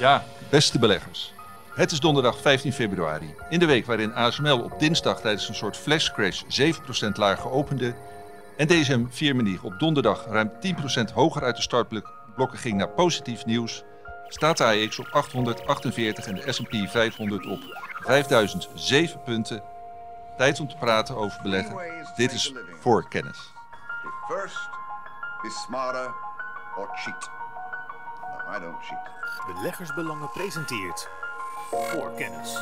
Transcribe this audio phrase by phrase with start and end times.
[0.00, 1.32] Ja, beste beleggers.
[1.74, 3.34] Het is donderdag 15 februari.
[3.48, 7.94] In de week waarin ASML op dinsdag tijdens een soort flashcrash 7% lager opende.
[8.56, 10.52] En DSM Firmenich op donderdag ruim
[11.10, 13.82] 10% hoger uit de startblokken ging naar positief nieuws.
[14.28, 17.60] Staat de AX op 848 en de S&P 500 op
[18.00, 19.62] 5007 punten.
[20.36, 21.76] Tijd om te praten over beleggen.
[22.16, 23.52] Dit is voor kennis.
[24.02, 24.68] Be first,
[25.42, 26.14] be smarter,
[26.76, 27.39] or cheat.
[28.56, 29.10] I don't cheat.
[29.54, 31.08] Beleggersbelangen presenteert
[31.70, 32.58] voor kennis.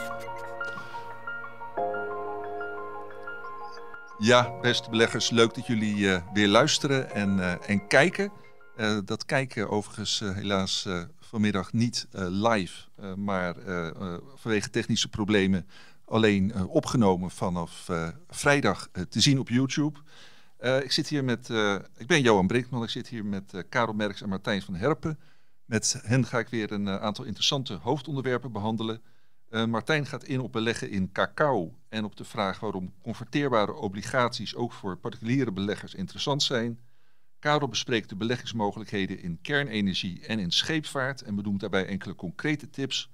[4.18, 8.32] Ja, beste beleggers, leuk dat jullie eh, weer luisteren en, eh, en kijken.
[8.76, 13.54] Eh, dat kijken overigens helaas eh, vanmiddag niet eh, live, eh, maar
[14.34, 15.66] vanwege technische problemen
[16.04, 19.98] alleen eh, opgenomen vanaf eh, vrijdag te zien op YouTube.
[20.58, 23.92] Eh, ik zit hier met, eh, ik ben Johan Brinkman, ik zit hier met Karel
[23.94, 25.18] Merks en Martijn van Herpen.
[25.68, 29.02] Met hen ga ik weer een eh, aantal interessante hoofdonderwerpen behandelen.
[29.48, 34.54] Eh, Martijn gaat in op beleggen in cacao en op de vraag waarom converteerbare obligaties
[34.54, 36.80] ook voor particuliere beleggers interessant zijn.
[37.38, 43.10] Karel bespreekt de beleggingsmogelijkheden in kernenergie en in scheepvaart en benoemt daarbij enkele concrete tips.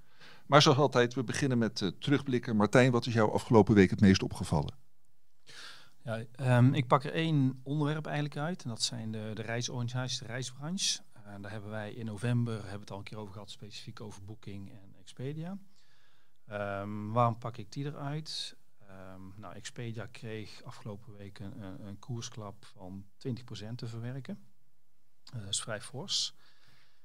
[0.47, 2.57] Maar zoals altijd, we beginnen met eh, terugblikken.
[2.57, 4.75] Martijn, wat is jou afgelopen week het meest opgevallen?
[6.03, 8.63] Ja, ehm, ik pak er één onderwerp eigenlijk uit.
[8.63, 10.99] En dat zijn de, de reisorganisaties, de reisbranche.
[11.25, 14.25] En daar hebben wij in november, hebben het al een keer over gehad, specifiek over
[14.25, 15.59] Booking en Expedia.
[16.47, 18.57] Ehm, waarom pak ik die eruit?
[18.79, 24.45] Ehm, nou, Expedia kreeg afgelopen week een, een, koersklap van 20% te verwerken.
[25.33, 26.35] Eh, dat is vrij fors.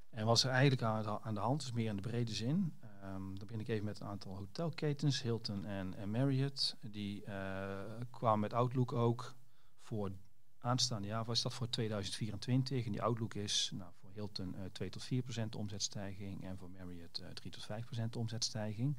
[0.09, 2.33] En wat is er eigenlijk aan, de- aan de hand, is meer in de brede
[2.33, 2.78] zin.
[2.81, 6.76] Ehm, dan begin ik even met een aantal hotelketens, Hilton en, Marriott.
[6.81, 9.36] Die eh, kwamen met Outlook ook
[9.81, 10.11] voor
[10.58, 11.26] aanstaande jaar.
[11.26, 12.86] Was dat voor 2024?
[12.86, 17.20] En die Outlook is nou, Hilton eh 2 tot 4 procent omzetstijging en voor Marriott
[17.20, 18.95] eh 3 tot 5 procent omzetstijging.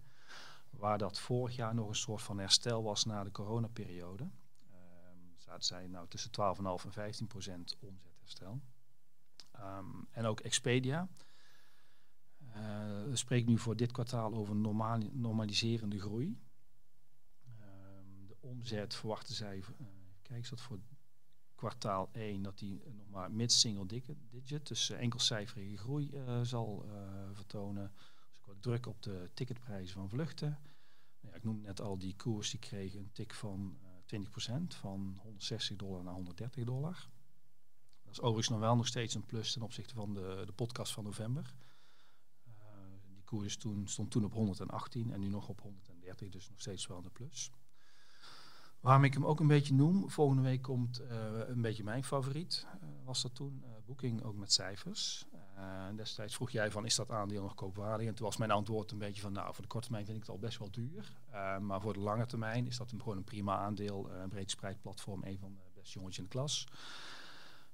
[0.71, 4.29] Waar dat vorig jaar nog een soort van herstel was na de coronaperiode.
[4.71, 8.61] Ehm zaten zij nou tussen 12,5 en 15 procent omzetherstel.
[9.51, 11.09] Ehm, en ook Expedia.
[12.57, 16.41] Uh, spreekt nu voor dit kwartaal over normali- normaliserende groei.
[17.45, 19.63] Ehm, de omzet verwachten zij,
[20.23, 20.79] kijk, is dat voor
[21.61, 26.93] kwartaal 1 dat die nog maar mid-single digit, dus uh, enkelcijferige groei uh, zal uh,
[27.33, 27.93] vertonen.
[28.31, 30.59] Dus wat druk op de ticketprijzen van vluchten.
[31.21, 33.79] Nou ja, ik noemde net al die koers, die kregen een tik van
[34.13, 37.09] uh, 20%, van 160 dollar naar 130 dollar.
[38.03, 40.93] Dat is overigens nog wel nog steeds een plus ten opzichte van de, de podcast
[40.93, 41.55] van november.
[43.07, 46.87] Die koers toen, stond toen op 118 en nu nog op 130, dus nog steeds
[46.87, 47.51] wel een plus.
[48.81, 51.09] Waarom ik hem ook een beetje noem, volgende week komt uh,
[51.47, 55.25] een beetje mijn favoriet, uh, was dat toen, uh, Booking ook met cijfers.
[55.97, 58.07] Destijds vroeg jij van, is dat aandeel nog koopwaardig?
[58.07, 60.23] En toen was mijn antwoord een beetje van, nou, voor de korte termijn vind ik
[60.23, 61.17] het al best wel duur.
[61.61, 64.81] Maar voor de lange termijn is dat een, gewoon een prima aandeel, een breed spreid
[64.81, 66.69] platform, een van de beste jongetjes in de klas.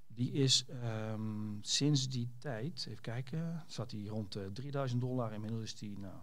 [0.07, 0.65] Die is
[1.11, 5.33] um, sinds die tijd, even kijken, zat hij rond de 3000 dollar.
[5.33, 6.15] Inmiddels is die, nou,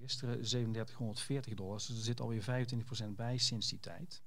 [0.00, 1.76] gisteren, 3740 dollar.
[1.76, 4.22] Dus er zit alweer 25% bij sinds die tijd.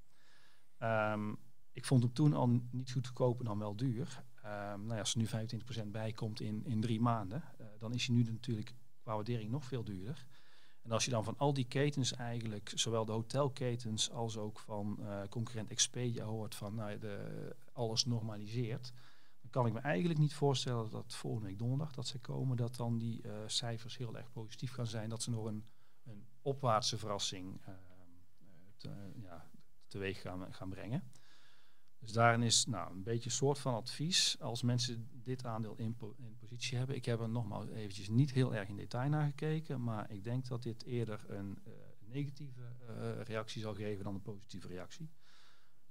[0.78, 1.38] Um,
[1.72, 4.24] ik vond hem toen al niet goed te kopen, dan wel duur.
[4.44, 4.50] Um,
[4.86, 5.48] nou ja, als er nu
[5.86, 9.50] 25% bij komt in, in drie maanden, uh, dan is hij nu natuurlijk qua waardering
[9.50, 10.26] nog veel duurder.
[10.82, 14.98] En als je dan van al die ketens eigenlijk, zowel de hotelketens als ook van
[15.00, 18.92] uh, concurrent Expedia hoort van nou, de, alles normaliseert,
[19.52, 22.98] kan ik me eigenlijk niet voorstellen dat volgende week donderdag dat ze komen, dat dan
[22.98, 25.64] die uh, cijfers heel erg positief gaan zijn, dat ze nog een,
[26.04, 27.74] een opwaartse verrassing uh,
[28.76, 28.90] te,
[29.22, 29.50] ja,
[29.86, 31.10] teweeg gaan, gaan brengen.
[31.98, 35.96] Dus daarin is nou, een beetje een soort van advies als mensen dit aandeel in,
[36.16, 36.96] in, positie hebben.
[36.96, 40.48] Ik heb er nogmaals eventjes niet heel erg in detail naar gekeken, maar ik denk
[40.48, 41.62] dat dit eerder een
[41.98, 42.62] negatieve
[43.22, 45.10] reactie zal geven dan een positieve reactie.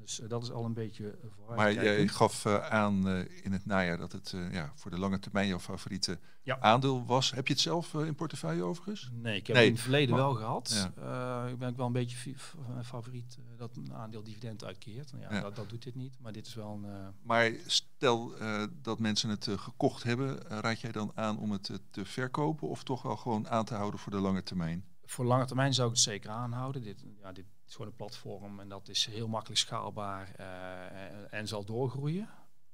[0.01, 1.19] Dus uh, dat is al een beetje
[1.55, 4.99] Maar jij gaf uh, aan uh, in het najaar dat het uh, ja, voor de
[4.99, 6.59] lange termijn jouw favoriete ja.
[6.59, 7.31] aandeel was.
[7.31, 9.09] Heb je het zelf in portefeuille overigens?
[9.13, 9.65] Nee, ik heb nee.
[9.65, 10.91] het in het verleden maar, wel gehad.
[10.95, 11.47] Ja.
[11.47, 12.35] ik ben ook wel een beetje
[12.67, 15.11] mijn favoriet dat een aandeel dividend uitkeert.
[15.11, 15.41] Nou ja, ja.
[15.41, 17.13] Dat, dat, doet dit niet, maar dit is wel een...
[17.21, 18.33] Maar stel
[18.81, 23.01] dat mensen het gekocht hebben, raad jij dan aan om het te verkopen of toch
[23.01, 24.85] wel gewoon aan te houden voor de lange termijn?
[25.05, 26.81] Voor lange termijn zou ik het zeker aanhouden.
[26.81, 31.47] Dit, ja, dit is gewoon een platform en dat is heel makkelijk schaalbaar uh, en
[31.47, 32.29] zal doorgroeien.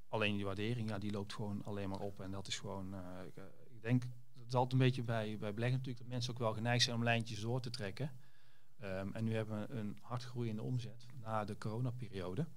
[0.08, 2.22] Alleen die waardering, ja, die loopt gewoon alleen maar op.
[2.22, 3.02] En dat is gewoon, uh,
[3.70, 4.04] ik, denk,
[4.38, 6.96] het is altijd een beetje bij, bij beleggen natuurlijk dat mensen ook wel geneigd zijn
[6.96, 8.12] om lijntjes door te trekken.
[8.84, 12.48] Um, en nu hebben we een hard groeiende omzet na de coronaperiode.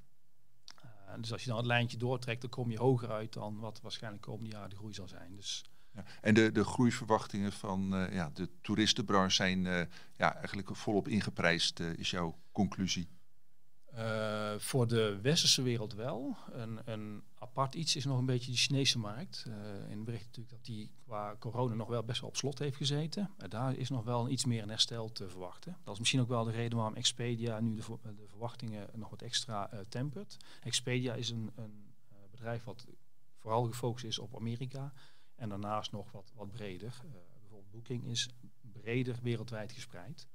[0.84, 3.80] Uh, dus als je dan het lijntje doortrekt, dan kom je hoger uit dan wat
[3.80, 5.36] waarschijnlijk komende jaren de groei zal zijn.
[5.36, 5.64] Dus
[5.94, 6.04] Ja.
[6.20, 11.80] En de, de groeiverwachtingen van eh, ja, de toeristenbranche zijn eh, ja, eigenlijk volop ingeprijsd,
[11.80, 13.08] eh, is jouw conclusie?
[14.58, 16.36] Voor de westerse wereld wel.
[16.52, 19.46] Een, een, apart iets is nog een beetje die Chinese markt.
[19.88, 23.30] In bericht natuurlijk dat die qua corona nog wel best wel op slot heeft gezeten.
[23.48, 25.76] Daar is nog wel iets meer een herstel te verwachten.
[25.84, 29.22] Dat is misschien ook wel de reden waarom Expedia nu de, de verwachtingen nog wat
[29.22, 30.36] extra tempert.
[30.62, 31.92] Expedia is een, een
[32.30, 32.86] bedrijf wat
[33.38, 34.92] vooral gefocust is op Amerika.
[35.40, 37.00] En daarnaast nog wat, wat breder.
[37.40, 38.28] bijvoorbeeld Booking is
[38.72, 40.28] breder wereldwijd gespreid.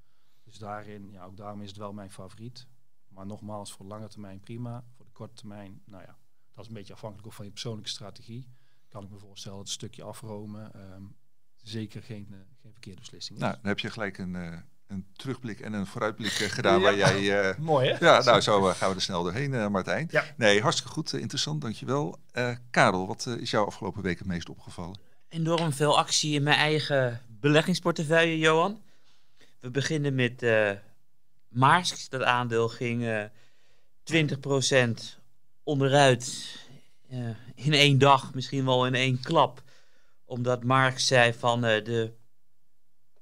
[0.44, 2.68] Dus daarin, ja, ook daarom is het wel mijn favoriet.
[3.08, 4.84] Maar nogmaals, voor lange termijn prima.
[4.96, 6.18] Voor de korte termijn, nou ja,
[6.54, 8.48] dat is een beetje afhankelijk van je persoonlijke strategie.
[8.88, 11.16] Kan ik me voorstellen dat het stukje afromen um,
[11.56, 13.44] zeker geen, uh, geen verkeerde beslissing is.
[13.44, 16.82] Nou, dan heb je gelijk een, uh, een terugblik en een vooruitblik uh, gedaan ja.
[16.82, 17.56] waar jij...
[17.60, 18.06] Mooi hè?
[18.06, 20.08] Ja, nou zo gaan we er snel doorheen, Martijn.
[20.12, 20.24] Ja.
[20.38, 22.20] Nee, hartstikke goed, interessant, dankjewel.
[22.70, 25.00] Karel, wat is jou afgelopen week het meest opgevallen?
[25.30, 28.82] Enorm veel actie in mijn eigen beleggingsportefeuille, Johan.
[29.60, 30.44] We beginnen met
[31.56, 33.24] Maarsk, dat aandeel ging uh,
[34.14, 35.20] 20%
[35.64, 36.56] onderuit
[37.12, 39.64] uh, in één dag, misschien wel in één klap.
[40.26, 42.14] Omdat Marx zei van uh, de,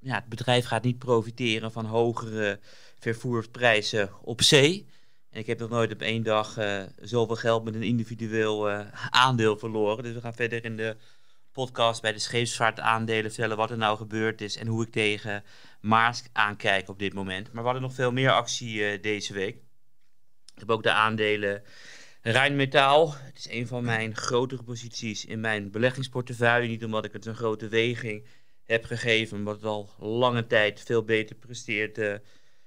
[0.04, 2.60] ja, het bedrijf gaat niet profiteren van hogere
[3.00, 4.86] vervoersprijzen op zee.
[5.30, 8.70] En ik heb nog nooit op één dag uh, zoveel geld met een individueel
[9.10, 10.04] aandeel verloren.
[10.04, 10.96] Dus we gaan verder in de
[11.52, 15.44] podcast bij de scheepsvaartaandelen vertellen wat er nou gebeurd is en hoe ik tegen
[15.82, 17.46] Maersk aankijk op dit moment.
[17.46, 19.56] Maar we hadden nog veel meer actie uh, deze week.
[20.54, 21.64] Ik heb ook de aandelen
[22.22, 23.14] Rijnmetaal.
[23.14, 26.68] Het is een van mijn grotere posities in mijn beleggingsportefeuille.
[26.68, 28.26] Niet omdat ik het een grote weging
[28.66, 32.14] heb gegeven, het al lange tijd veel beter presteert uh,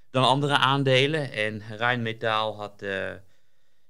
[0.09, 1.31] dan andere aandelen.
[1.31, 3.11] En Rijnmetaal had uh,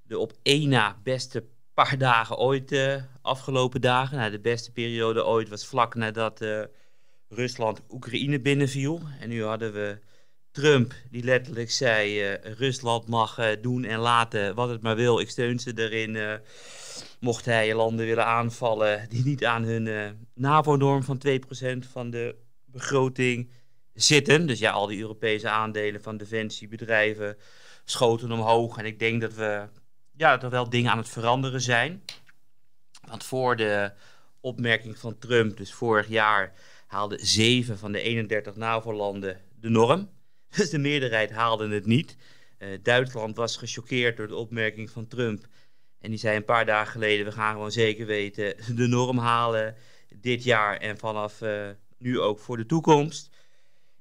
[0.01, 1.43] de op één na beste
[1.73, 4.17] paar dagen ooit, uh, afgelopen dagen.
[4.17, 6.45] Nou, de beste periode ooit was vlak nadat
[7.29, 9.01] Rusland Oekraïne binnenviel.
[9.19, 9.99] En nu hadden we
[10.51, 15.19] Trump die letterlijk zei: Rusland mag doen en laten wat het maar wil.
[15.19, 16.39] Ik steun ze erin.
[17.19, 22.35] Mocht hij landen willen aanvallen die niet aan hun NAVO-norm van 2% van de
[22.65, 23.51] begroting
[23.93, 24.47] zitten.
[24.47, 27.37] Dus ja, al die Europese aandelen van defensiebedrijven
[27.85, 28.77] schoten omhoog.
[28.77, 29.67] En ik denk dat we
[30.17, 32.03] ja, dat er wel dingen aan het veranderen zijn.
[33.07, 33.91] Want voor de
[34.39, 36.53] opmerking van Trump, dus vorig jaar,
[36.87, 40.09] haalden zeven van de 31 NAVO-landen de norm.
[40.57, 42.15] Dus de meerderheid haalde het niet.
[42.59, 45.47] Uh, Duitsland was gechoqueerd door de opmerking van Trump.
[45.99, 49.75] En die zei een paar dagen geleden: we gaan gewoon zeker weten de norm halen
[50.21, 51.67] dit jaar en vanaf uh,
[51.97, 53.35] nu ook voor de toekomst.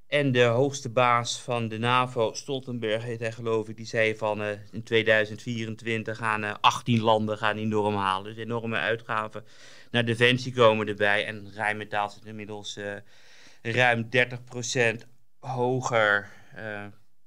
[0.06, 4.42] En de hoogste baas van de NAVO, Stoltenberg heet hij geloof ik, die zei van
[4.42, 8.34] uh, in 2024 gaan uh, 18 landen gaan die norm halen.
[8.34, 9.44] Dus enorme uitgaven
[9.90, 11.26] naar defensie komen erbij.
[11.26, 12.78] En Rijnmetaal zit inmiddels
[13.62, 14.08] ruim
[15.02, 15.06] 30%
[15.38, 16.84] hoger eh,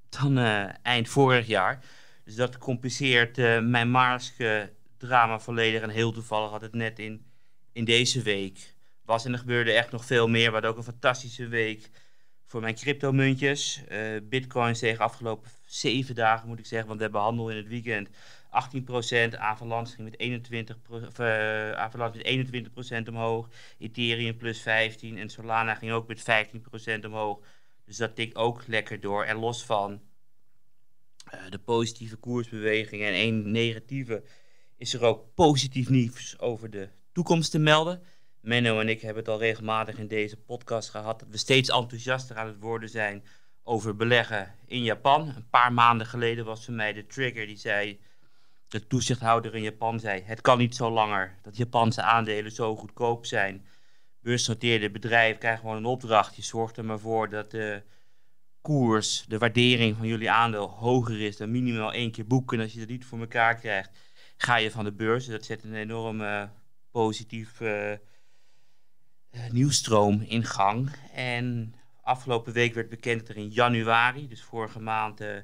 [0.10, 0.38] dan
[0.84, 1.84] eind vorig jaar.
[2.30, 5.82] Dus dat compenseert mijn Maarske drama volledig.
[5.82, 7.26] En heel toevallig had het net in,
[7.72, 8.74] in deze week
[9.06, 9.26] was.
[9.26, 10.52] En er gebeurde echt nog veel meer.
[10.52, 11.90] Hadden ook een fantastische week
[12.46, 13.82] voor mijn cryptomuntjes.
[13.92, 17.68] Uh, Bitcoin steeg afgelopen zeven dagen, moet ik zeggen, want we hebben handel in het
[17.68, 18.10] weekend.
[18.10, 18.12] 18%,
[19.38, 20.78] Avalanche ging met 21,
[21.20, 23.48] uh, Avalanche met 21% omhoog,
[23.80, 26.48] Ethereum plus 15 en Solana ging ook met
[27.02, 27.40] 15% omhoog.
[27.86, 29.24] Dus dat tikt ook lekker door.
[29.24, 30.02] En los van
[31.50, 34.24] de positieve koersbeweging en één negatieve,
[34.78, 38.02] is er ook positief nieuws over de toekomst te melden.
[38.42, 42.36] Menno en ik hebben het al regelmatig in deze podcast gehad dat we steeds enthousiaster
[42.36, 43.24] aan het worden zijn
[43.64, 45.22] over beleggen in Japan.
[45.36, 48.00] Een paar maanden geleden was voor mij de trigger die zei,
[48.68, 53.26] de toezichthouder in Japan zei, het kan niet zo langer dat Japanse aandelen zo goedkoop
[53.26, 53.66] zijn.
[54.22, 56.36] Beursgenoteerde bedrijven krijgen gewoon een opdracht.
[56.36, 57.84] Je zorgt er maar voor dat de
[58.62, 62.58] koers, de waardering van jullie aandeel hoger is dan minimaal één keer boeken.
[62.58, 63.92] En als je dat niet voor elkaar krijgt,
[64.38, 65.26] ga je van de beurs.
[65.26, 66.50] Dat zet een enorm
[66.92, 67.92] positief uh,
[69.52, 70.92] nieuwstroom in gang.
[71.14, 75.38] En afgelopen week werd bekend dat er in januari, dus vorige maand, uh,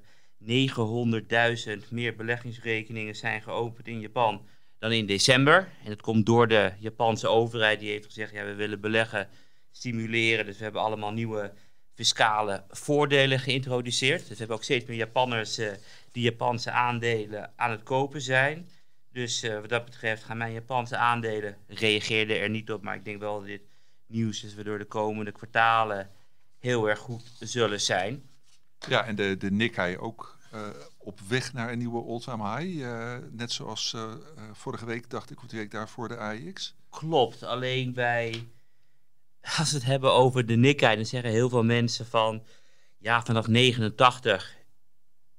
[1.80, 4.48] 900.000 meer beleggingsrekeningen zijn geopend in Japan
[4.80, 5.70] dan in december.
[5.84, 9.30] En dat komt door de Japanse overheid die heeft gezegd, ja, we willen beleggen
[9.72, 10.46] stimuleren.
[10.46, 11.54] Dus we hebben allemaal nieuwe
[11.96, 14.20] fiscale voordelen geïntroduceerd.
[14.20, 15.72] Dus we hebben ook steeds meer Japanners uh,
[16.12, 18.70] die Japanse aandelen aan het kopen zijn.
[19.12, 23.06] Dus uh, wat dat betreft gaan mijn Japanse aandelen, reageerden er niet op, maar ik
[23.06, 23.62] denk wel dat dit
[24.08, 26.10] nieuws is, waardoor de komende kwartalen
[26.60, 28.30] heel erg goed zullen zijn.
[28.88, 32.78] Ja, en de, de Nikkei ook uh, op weg naar een nieuwe all-time high.
[32.80, 33.96] Uh, net zoals
[34.52, 36.76] vorige week, dacht ik, of de week daarvoor de AIX.
[36.90, 38.48] Klopt, alleen bij
[39.58, 42.44] als we het hebben over de Nikkei, dan zeggen heel veel mensen van,
[42.98, 44.56] ja, vanaf 89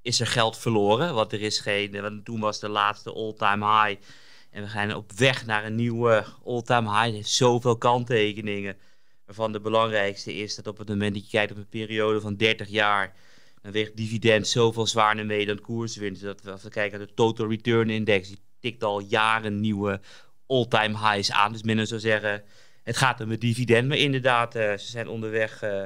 [0.03, 4.03] is er geld verloren, want er is geen, want toen was de laatste all-time high.
[4.51, 7.07] En we gaan op weg naar een nieuwe all-time high.
[7.07, 8.77] Er heeft zoveel kanttekeningen.
[9.25, 12.37] Waarvan de belangrijkste is dat op het moment dat je kijkt op een periode van
[12.37, 13.15] 30 jaar,
[13.63, 16.23] dan weegt dividend zoveel zwaarder mee dan koerswinst.
[16.23, 20.01] Dat als we kijken naar de total return index, die tikt al jaren nieuwe
[20.47, 21.53] all-time highs aan.
[21.53, 22.43] Dus men zou zeggen,
[22.87, 23.89] het gaat om het dividend.
[23.89, 25.85] Maar inderdaad, eh, ze zijn onderweg eh,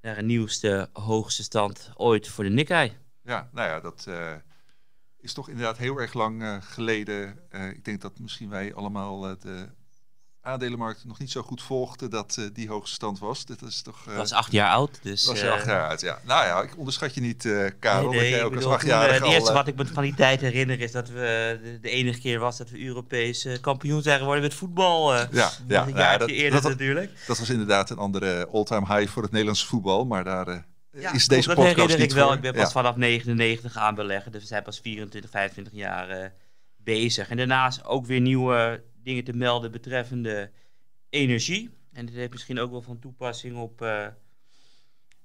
[0.00, 2.96] naar een nieuwste hoogste stand ooit voor de Nikkei.
[3.22, 4.34] Ja, nou ja, dat eh,
[5.20, 7.38] is toch inderdaad heel erg lang geleden.
[7.50, 9.68] Ik denk dat misschien wij allemaal de
[10.48, 13.44] aandelenmarkt nog niet zo goed volgden dat eh, die hoogste stand was.
[13.44, 14.02] Dit is toch...
[14.04, 14.98] Dat eh, was acht jaar oud.
[15.02, 16.18] Dus, was eh, je acht jaar uit, ja.
[16.26, 18.10] Nou ja, ik onderschat je niet, eh Karel.
[18.10, 19.86] Nee, nee, dat jij ik ook bedoel, eh, Het eerste al, eh, wat ik me
[19.86, 23.44] van die tijd herinner is dat we de, de enige keer was dat we Europees
[23.44, 25.14] eh, kampioen zijn geworden met voetbal.
[25.14, 27.10] eh, Ja, ja, een nou ja, dat- eerder dat- natuurlijk.
[27.26, 30.04] Dat was inderdaad een andere all-time high voor het Nederlandse voetbal.
[30.06, 30.58] Maar daar eh,
[30.92, 32.26] Ja, is deze dat podcast herinner niet ik wel.
[32.26, 32.34] voor.
[32.36, 32.62] Ik ben Ja.
[32.62, 34.32] pas vanaf 99 aan beleggen.
[34.32, 36.28] Dus we zijn pas 24, 25 jaar eh,
[36.76, 37.28] bezig.
[37.28, 40.50] En daarnaast ook weer nieuwe dingen te melden betreffende
[41.10, 41.70] energie.
[41.92, 44.06] En dit heeft misschien ook wel van toepassing op eh,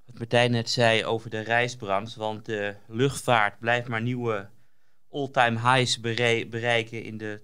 [0.05, 2.19] wat Martijn net zei over de reisbranche.
[2.19, 4.49] Want de luchtvaart blijft maar nieuwe
[5.09, 7.41] all-time highs berei- bereiken in de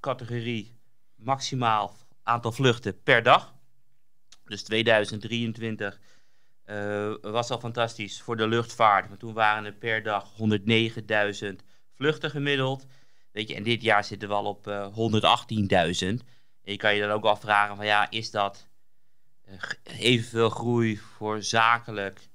[0.00, 0.78] categorie
[1.14, 3.54] maximaal aantal vluchten per dag.
[4.44, 6.00] Dus 2023
[6.64, 9.08] eh, was al fantastisch voor de luchtvaart.
[9.08, 11.46] Want toen waren er per dag 109.000
[11.94, 12.86] vluchten gemiddeld.
[13.36, 14.96] Weet je, en dit jaar zitten we al op eh 118.000.
[16.62, 18.68] En je kan je dan ook afvragen van ja, is dat
[19.44, 19.54] eh,
[19.98, 22.28] evenveel groei voor zakelijk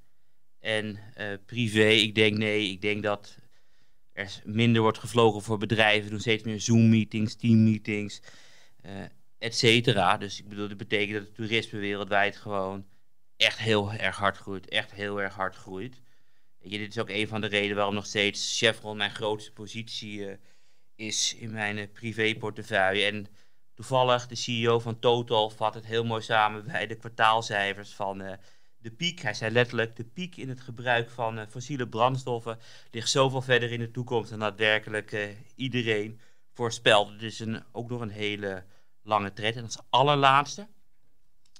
[0.60, 1.88] en eh, privé?
[1.88, 3.38] Ik denk nee, ik denk dat
[4.14, 6.10] er minder wordt gevlogen voor bedrijven.
[6.10, 8.22] doen steeds meer Zoom-meetings, team-meetings,
[8.82, 9.06] eh
[9.38, 10.18] et cetera.
[10.18, 12.86] Dus ik bedoel, dat betekent dat het toerisme wereldwijd gewoon
[13.38, 14.70] echt heel erg hard groeit.
[14.70, 16.02] Echt heel erg hard groeit.
[16.60, 20.28] Je, dit is ook een van de redenen waarom nog steeds Chevron mijn grootste positie
[20.28, 20.38] eh,
[20.96, 23.06] is in mijn eh, privéportefeuille.
[23.06, 23.28] En
[23.74, 28.38] toevallig, de CEO van Total vat het heel mooi samen bij de kwartaalcijfers van eh,
[28.82, 29.22] de piek.
[29.22, 32.60] Hij zei letterlijk, de piek in het gebruik van eh, fossiele brandstoffen
[32.92, 36.20] ligt zoveel verder in de toekomst dan daadwerkelijk eh, iedereen
[36.54, 37.12] voorspelt.
[37.12, 38.64] Het is een, ook nog een hele
[39.04, 39.56] lange trend.
[39.56, 40.68] En als allerlaatste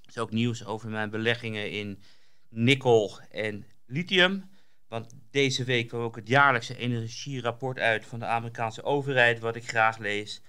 [0.08, 2.02] is ook nieuws over mijn beleggingen in
[2.50, 4.50] nikkel en lithium.
[4.92, 9.68] Want deze week kwam ook het jaarlijkse energierapport uit van de Amerikaanse overheid, wat ik
[9.68, 10.42] graag lees.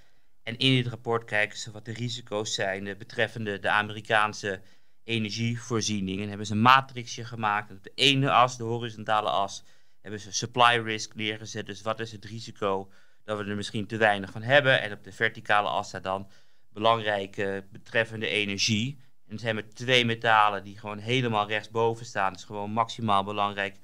[0.42, 4.60] En in dit rapport kijken ze wat de risico's zijn eh, betreffende de Amerikaanse
[5.04, 6.20] energievoorziening.
[6.20, 7.70] En hebben ze een matrixje gemaakt.
[7.70, 9.64] Op de ene as, de horizontale as,
[10.00, 11.66] hebben ze supply risk neergezet.
[11.66, 12.90] Dus wat is het risico
[13.24, 14.80] dat we er misschien te weinig van hebben.
[14.80, 16.28] En op de verticale as staat dan
[16.72, 18.98] belangrijk eh, betreffende energie.
[19.26, 22.30] En er zijn maar twee metalen die gewoon helemaal rechtsboven staan.
[22.30, 23.76] Dat is gewoon maximaal belangrijk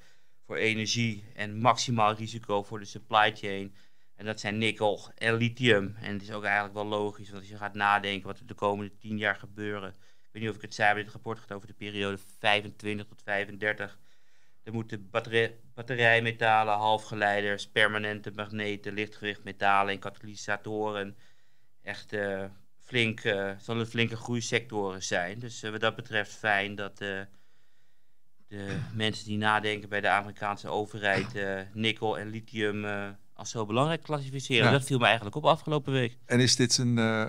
[0.49, 3.75] voor energie en maximaal risico voor de supply chain.
[4.15, 5.95] En dat zijn nikkel en lithium.
[6.01, 8.53] En het is ook eigenlijk wel logisch, want als je gaat nadenken wat er de
[8.53, 9.89] komende tien jaar gebeuren.
[9.89, 13.05] Ik weet niet of ik het zei, maar dit rapport gaat over de periode 25
[13.05, 13.99] tot 35.
[14.63, 21.17] Er moeten batterij, batterijmetalen, halfgeleiders, permanente magneten, lichtgewicht metalen en katalysatoren
[21.81, 22.43] echt eh,
[22.79, 25.39] flink, eh, zullen flinke groeisectoren zijn.
[25.39, 27.01] Dus eh, wat dat betreft fijn dat
[28.49, 33.65] de mensen die nadenken bij de Amerikaanse overheid eh, nikkel en lithium eh, als zo
[33.65, 34.65] belangrijk klassificeren.
[34.65, 34.71] Ja.
[34.71, 36.17] Dat viel me eigenlijk op afgelopen week.
[36.25, 37.25] En is dit een eh,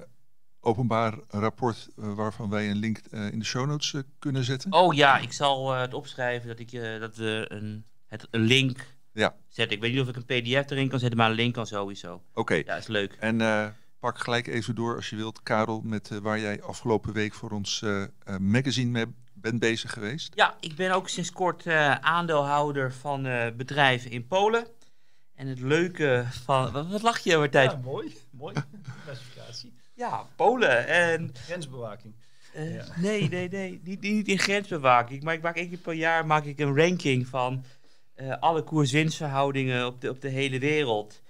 [0.61, 4.73] openbaar rapport waarvan wij een link in de show notes kunnen zetten?
[4.73, 9.37] Oh ja, ik zal het opschrijven dat, ik, dat we een, het, een link Ja.
[9.49, 9.77] zetten.
[9.77, 12.23] Ik weet niet of ik een pdf erin kan zetten, maar een link kan sowieso.
[12.35, 12.55] Oké.
[12.55, 13.12] Ja, is leuk.
[13.12, 17.50] En pak gelijk even door als je wilt, Karel, met waar jij afgelopen week voor
[17.50, 17.85] ons
[18.39, 19.07] magazine mee
[19.40, 20.32] bent bezig geweest.
[20.35, 24.66] Ja, ik ben ook sinds kort eh, aandeelhouder van eh, bedrijven in Polen.
[25.35, 26.73] En het leuke van...
[26.73, 27.70] Wat, wat lach je, Martijn?
[27.70, 28.16] Ja, mooi.
[28.30, 28.54] Mooi.
[29.04, 29.73] Classificatie.
[29.94, 30.87] Ja, Polen.
[30.87, 32.14] En, Grensbewaking.
[32.52, 32.85] eh, Ja.
[32.97, 33.80] Nee, nee, nee.
[33.85, 35.23] Niet, niet in grensbewaking.
[35.23, 37.64] Maar ik maak één keer per jaar maak ik een ranking van
[38.14, 41.23] eh, alle koers-winstverhoudingen op de, op de hele wereld.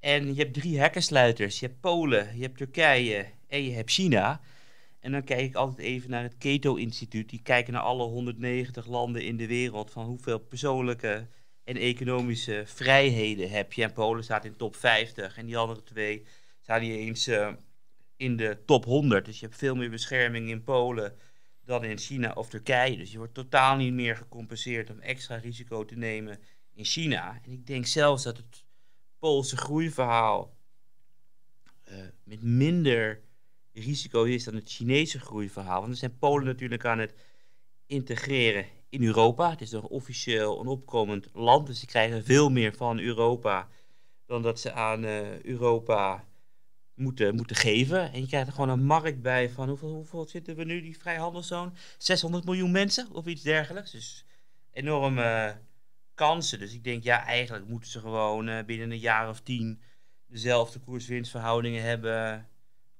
[0.00, 1.60] En je hebt drie hekkensluiters.
[1.60, 4.40] Je hebt Polen, je hebt Turkije en je hebt China.
[5.04, 7.28] En dan kijk ik altijd even naar het Keto-instituut.
[7.28, 9.90] Die kijken naar alle 190 landen in de wereld.
[9.90, 11.26] Van hoeveel persoonlijke
[11.64, 13.82] en economische vrijheden heb je.
[13.82, 15.36] En Polen staat in top 50.
[15.36, 16.26] En die andere twee
[16.60, 17.52] staan niet eens eh,
[18.16, 19.24] in de top 100.
[19.24, 21.18] Dus je hebt veel meer bescherming in Polen
[21.64, 22.96] dan in China of Turkije.
[22.96, 26.38] Dus je wordt totaal niet meer gecompenseerd om extra risico te nemen
[26.74, 27.40] in China.
[27.42, 28.64] En ik denk zelfs dat het
[29.18, 30.56] Poolse groeiverhaal
[31.82, 33.22] eh, met minder
[33.74, 35.80] risico is dan het Chinese groeiverhaal.
[35.80, 37.14] Want we zijn Polen natuurlijk aan het
[37.86, 39.50] integreren in Europa.
[39.50, 43.68] Het is nog officieel een opkomend land, dus ze krijgen veel meer van Europa
[44.26, 46.24] dan dat ze aan eh, Europa
[46.94, 48.12] moeten, moeten geven.
[48.12, 50.98] En je krijgt er gewoon een markt bij van hoeveel, hoeveel zitten we nu, die
[50.98, 51.72] vrijhandelszone?
[51.98, 53.90] 600 miljoen mensen of iets dergelijks.
[53.90, 54.24] Dus
[54.72, 55.54] enorme eh,
[56.14, 56.58] kansen.
[56.58, 59.82] Dus ik denk, ja, eigenlijk moeten ze gewoon eh, binnen een jaar of tien
[60.26, 62.48] dezelfde koers-winstverhoudingen hebben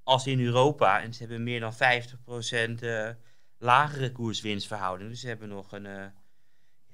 [0.05, 1.03] als in Europa.
[1.03, 3.11] En ze hebben meer dan 50% eh
[3.59, 5.11] lagere koers-winstverhouding.
[5.11, 6.07] Dus ze hebben nog een, eh,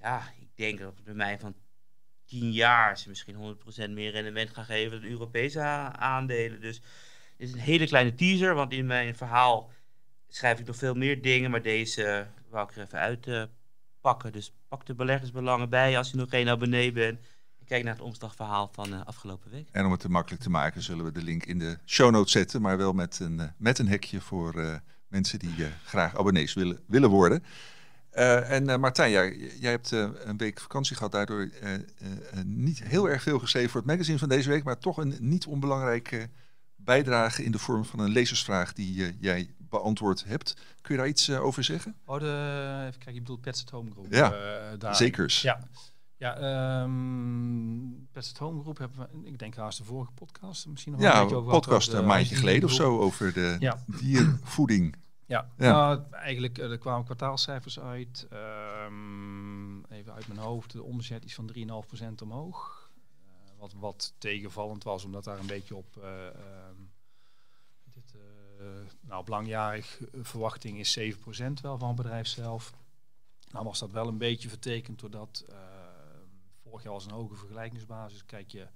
[0.00, 1.54] ja, ik denk dat op termijn van
[2.24, 6.60] 10 jaar ze misschien 100% meer rendement gaan geven dan Europese aandelen.
[6.60, 6.80] Dus
[7.36, 9.70] dit is een hele kleine teaser, want in mijn verhaal
[10.28, 13.44] schrijf ik nog veel meer dingen, maar deze wou ik er even uit eh.
[14.32, 17.20] Dus pak de beleggersbelangen bij als je nog geen abonnee bent.
[17.70, 19.68] Kijk naar het omslagverhaal van eh, afgelopen week.
[19.72, 22.32] En om het te makkelijk te maken, zullen we de link in de show notes
[22.32, 22.60] zetten.
[22.60, 24.74] Maar wel met een, eh, met een hekje voor eh,
[25.08, 27.44] mensen die eh, graag abonnees willen, willen worden.
[28.10, 29.24] Eh, en eh, Martijn, ja,
[29.60, 31.80] jij hebt eh, een week vakantie gehad, daardoor eh, eh,
[32.32, 35.16] eh, niet heel erg veel geschreven voor het magazine van deze week, maar toch een
[35.20, 36.28] niet onbelangrijke
[36.76, 40.54] bijdrage in de vorm van een lezersvraag die jij beantwoord hebt.
[40.80, 41.94] Kun je daar iets over zeggen?
[42.04, 44.12] Oh, de, even kijken, je bedoelt Pets at Home Group.
[44.12, 44.96] Ja, eh, daar.
[44.96, 45.42] Zekers.
[45.42, 45.60] Ja,
[46.20, 46.86] ja
[48.12, 51.20] Pets at Home Group hebben we, ik denk haast de vorige podcast, misschien nog Ja,
[51.20, 53.84] een beetje podcast een maandje geleden of zo over de Ja.
[53.86, 54.96] diervoeding.
[55.26, 55.70] Ja, Ja.
[55.72, 58.26] Nou, eigenlijk eh, er kwamen kwartaalcijfers uit.
[58.30, 62.90] Ehm, even uit mijn hoofd, de omzet is van 3,5% omhoog.
[63.22, 66.76] Eh, wat, wat tegenvallend was, omdat daar een beetje op, eh, ehm,
[67.94, 68.14] dit,
[68.58, 68.66] eh,
[69.00, 72.72] nou, op langjarig eh, verwachting is 7% wel van het bedrijf zelf.
[73.52, 75.58] Nou was dat wel een beetje vertekend doordat ehm,
[76.70, 78.24] vorig jaar was een hoge vergelijkingsbasis.
[78.24, 78.68] Kijk je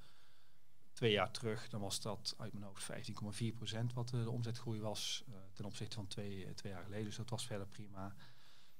[0.92, 2.90] twee jaar terug, dan was dat uit mijn hoofd
[3.90, 7.04] 15,4% wat eh, de omzetgroei was eh, ten opzichte van twee, eh, twee jaar geleden.
[7.04, 8.14] Dus dat was verder prima.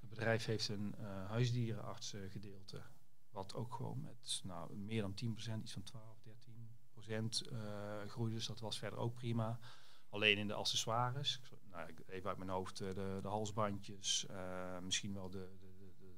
[0.01, 2.83] Het bedrijf heeft een eh huisdierenartsengedeelte,
[3.31, 8.35] wat ook gewoon met nou, meer dan 10%, iets van 12, 13% eh groeide.
[8.35, 9.59] Dus dat was verder ook prima.
[10.09, 14.27] Alleen in de accessoires, nou, even uit mijn hoofd, de, de halsbandjes,
[14.83, 16.17] misschien wel de, de, de,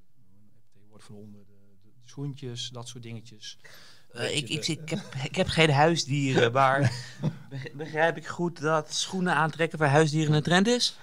[0.72, 1.55] de
[2.08, 3.58] schoentjes, dat soort dingetjes.
[4.12, 6.92] Eh, ik, ik, ik, heb, ik heb geen huisdieren, maar
[7.50, 10.98] beg- begrijp ik goed dat schoenen aantrekken voor huisdieren een trend is?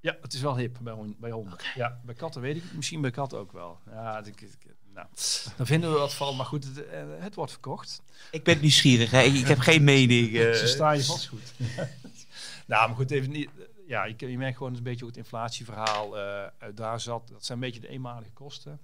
[0.00, 1.58] Ja, het is wel hip bij, bij honden.
[1.74, 2.62] Ja, bij katten weet ik.
[2.72, 3.78] Misschien bij katten ook wel.
[3.90, 4.22] Ja,
[4.98, 5.06] nou,
[5.56, 6.36] daar vinden we wat van.
[6.36, 8.02] Maar goed, het, eh, het wordt verkocht.
[8.30, 9.22] Ik ben nieuwsgierig, hè?
[9.22, 10.34] Ik, heb geen mening.
[10.38, 10.52] eh.
[10.52, 11.52] Ze staan je vast goed.
[12.66, 13.50] nou, maar goed, even niet.
[13.86, 17.28] Ja, je, je merkt gewoon een beetje ook het inflatieverhaal eh, uit daar zat.
[17.28, 18.80] Dat zijn een beetje de eenmalige kosten.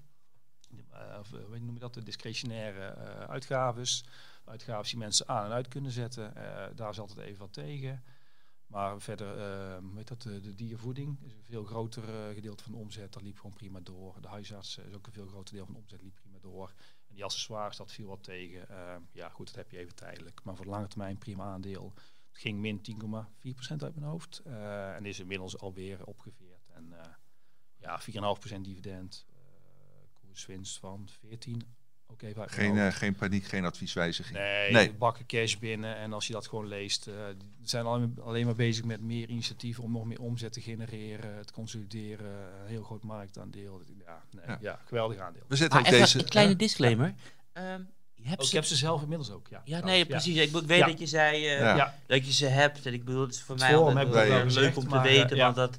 [0.90, 1.94] Eh, of, eh, hoe noem je dat?
[1.94, 4.04] De discretionaire eh uitgaves.
[4.44, 6.32] Uitgaves die mensen aan en uit kunnen zetten.
[6.76, 8.02] Daar zat het even wat tegen.
[8.66, 12.02] Maar verder, eh, weet dat, de, diervoeding is een veel groter
[12.34, 13.12] gedeelte van de omzet.
[13.12, 14.20] Dat liep gewoon prima door.
[14.20, 16.72] De huisarts is ook een veel groter deel van de omzet, liep prima door.
[17.08, 18.66] En die accessoires, dat viel wat tegen.
[19.12, 20.40] Ja, goed, dat heb je even tijdelijk.
[20.44, 21.92] Maar voor de lange termijn prima aandeel.
[22.28, 24.38] Het ging min 10,4% uit mijn hoofd.
[24.94, 26.68] en is inmiddels alweer opgeveerd.
[26.68, 26.94] En
[27.76, 29.26] ja, 4,5% dividend.
[30.38, 31.62] Koerswinst van 14.
[32.06, 34.38] Ook even uit mijn Geen, eh, geen paniek, geen advieswijziging.
[34.38, 34.92] Nee, Nee.
[34.92, 35.96] bakken cash binnen.
[35.96, 39.28] En als je dat gewoon leest, eh die zijn alleen, alleen maar bezig met meer
[39.28, 42.26] initiatieven om nog meer omzet te genereren, het consolideren,
[42.60, 43.82] een heel groot marktaandeel.
[44.06, 44.58] Ja, nee, Ja.
[44.60, 44.80] ja.
[44.84, 45.42] geweldig aandeel.
[45.48, 46.18] We zetten ook even deze...
[46.18, 47.14] een kleine disclaimer.
[47.52, 47.80] Ehm,
[48.14, 49.56] je hebt Oh, ik ze- heb ze zelf inmiddels ook, ja.
[49.56, 50.36] Ja, trouwens, nee, precies.
[50.36, 50.86] Ik, ik weet Ja.
[50.86, 51.76] dat je zei eh, Ja.
[51.76, 52.86] Ja, dat je ze hebt.
[52.86, 55.02] En ik bedoel, het is voor Het mij altijd wel leuk gezegd, om te maar,
[55.02, 55.36] weten.
[55.36, 55.44] ja.
[55.44, 55.76] Want dat,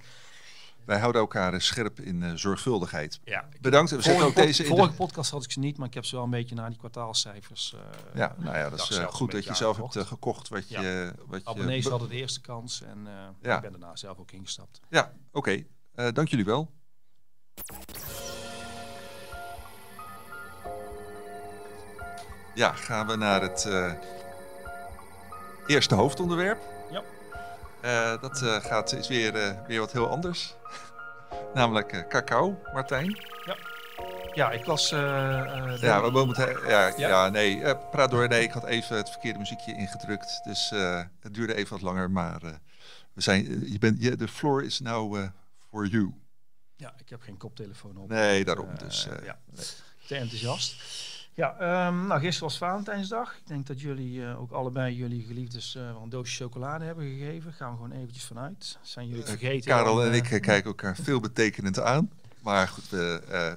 [0.86, 3.20] Wij houden elkaar eh, scherp in eh, zorgvuldigheid.
[3.24, 3.48] ja.
[3.62, 3.92] Bedankt.
[3.92, 4.76] We zetten ook deze in de...
[4.76, 6.78] vorige podcast had ik ze niet, maar ik heb ze wel een beetje naar die
[6.78, 7.74] kwartaalcijfers.
[7.76, 10.82] eh, Ja, nou ja, dat is goed dat je zelf hebt gekocht wat Ja.
[10.82, 11.14] je...
[11.28, 13.56] Wat je Abonnees hadden de eerste kans en eh, Ja.
[13.56, 14.80] ik ben daarna zelf ook ingestapt.
[14.90, 15.64] Ja, oké.
[15.96, 16.72] Eh, dank jullie wel.
[22.56, 23.94] Ja, gaan we naar het eh,
[25.68, 26.60] eerste hoofdonderwerp.
[27.86, 28.14] Ja.
[28.14, 30.56] Eh, dat eh, gaat, is weer, eh, weer wat heel anders.
[31.54, 33.18] Namelijk cacao, Martijn.
[34.34, 34.92] Ja, ik was...
[34.92, 35.40] eh,
[35.74, 36.94] eh, Ja, we moeten, ja, ja.
[36.98, 37.30] Ja.
[37.30, 38.28] nee, praat door.
[38.28, 40.42] Nee, ik had even het verkeerde muziekje ingedrukt.
[40.44, 40.70] Dus
[41.20, 42.12] het duurde even wat langer.
[42.12, 42.42] Maar
[43.16, 45.28] we zijn, je bent, je, de floor is now eh,
[45.70, 46.14] for you.
[46.76, 48.10] Ja, ik heb geen koptelefoon op.
[48.10, 48.70] Nee, daarom.
[48.78, 49.40] Dus, ja,
[50.08, 50.76] te enthousiast.
[51.36, 53.36] Ja, ehm, nou, gisteren was Valentijnsdag.
[53.38, 57.54] Ik denk dat jullie eh, ook allebei jullie geliefdes eh, een doosje chocolade hebben gegeven.
[57.54, 58.78] Gaan we gewoon eventjes vanuit.
[58.82, 59.72] Zijn jullie het vergeten?
[59.72, 62.10] Karel en eh, ik eh, kijken elkaar veel betekenend aan.
[62.42, 63.54] Maar goed, we, eh,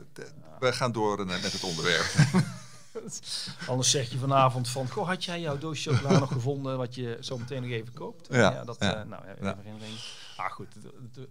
[0.58, 2.06] we gaan door eh, met het onderwerp.
[3.68, 7.18] Anders zeg je vanavond van, goh, had jij jouw doosje chocola nog gevonden wat je
[7.20, 8.26] zo meteen nog even koopt?
[8.30, 8.96] Ja, dat, ja.
[9.00, 9.56] eh, nou, even Ja.
[9.56, 9.98] herinnering.
[10.36, 11.28] Ah goed, de, de-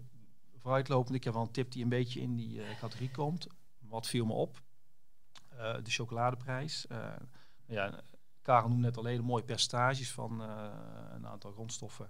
[0.62, 3.47] vooruitlopend, ik heb wel een tip die een beetje in die eh, categorie komt.
[3.89, 4.62] Wat viel me op?
[5.57, 6.87] Eh, de chocoladeprijs.
[6.87, 7.13] Eh,
[7.65, 8.01] ja,
[8.41, 10.69] Karel noemde net al hele mooie percentages van eh,
[11.11, 12.09] een aantal grondstoffen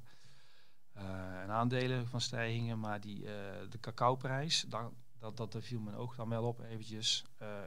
[0.93, 2.79] en aandelen van stijgingen.
[2.79, 3.23] Maar die,
[3.69, 7.23] de cacaoprijs, daar, dat, dat, daar viel mijn oog dan wel op eventjes.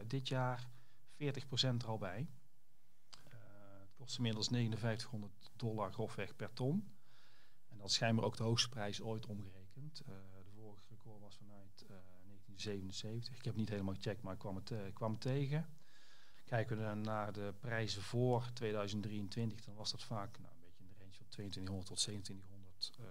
[0.06, 0.68] Dit jaar
[1.14, 1.16] 40%
[1.78, 2.28] er al bij.
[3.80, 6.94] Het kost inmiddels 5900 dollar grofweg per ton.
[7.68, 9.60] En dat is schijnbaar ook de hoogste prijs ooit omgerekend
[10.44, 11.96] de vorige record was vanuit eh,
[12.64, 13.36] 1977.
[13.38, 15.66] Ik heb niet helemaal gecheckt, maar ik kwam het, eh, kwam het tegen.
[16.44, 20.82] Kijken we dan naar de prijzen voor 2023, dan was dat vaak nou, een beetje
[20.82, 23.04] in de range van 2200 tot 2700 eh,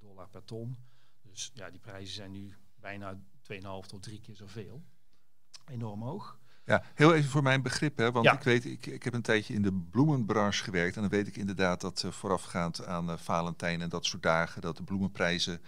[0.00, 0.76] dollar per ton.
[1.22, 4.82] Dus ja, die prijzen zijn nu bijna 2,5 tot 3 keer zoveel.
[5.66, 6.38] Enorm hoog.
[6.64, 8.32] Ja, heel even voor mijn begrip, hè, want Ja.
[8.32, 11.36] ik weet, ik, ik heb een tijdje in de bloemenbranche gewerkt en dan weet ik
[11.36, 15.60] inderdaad dat eh, voorafgaand aan eh, Valentijn en dat soort dagen dat de bloemenprijzen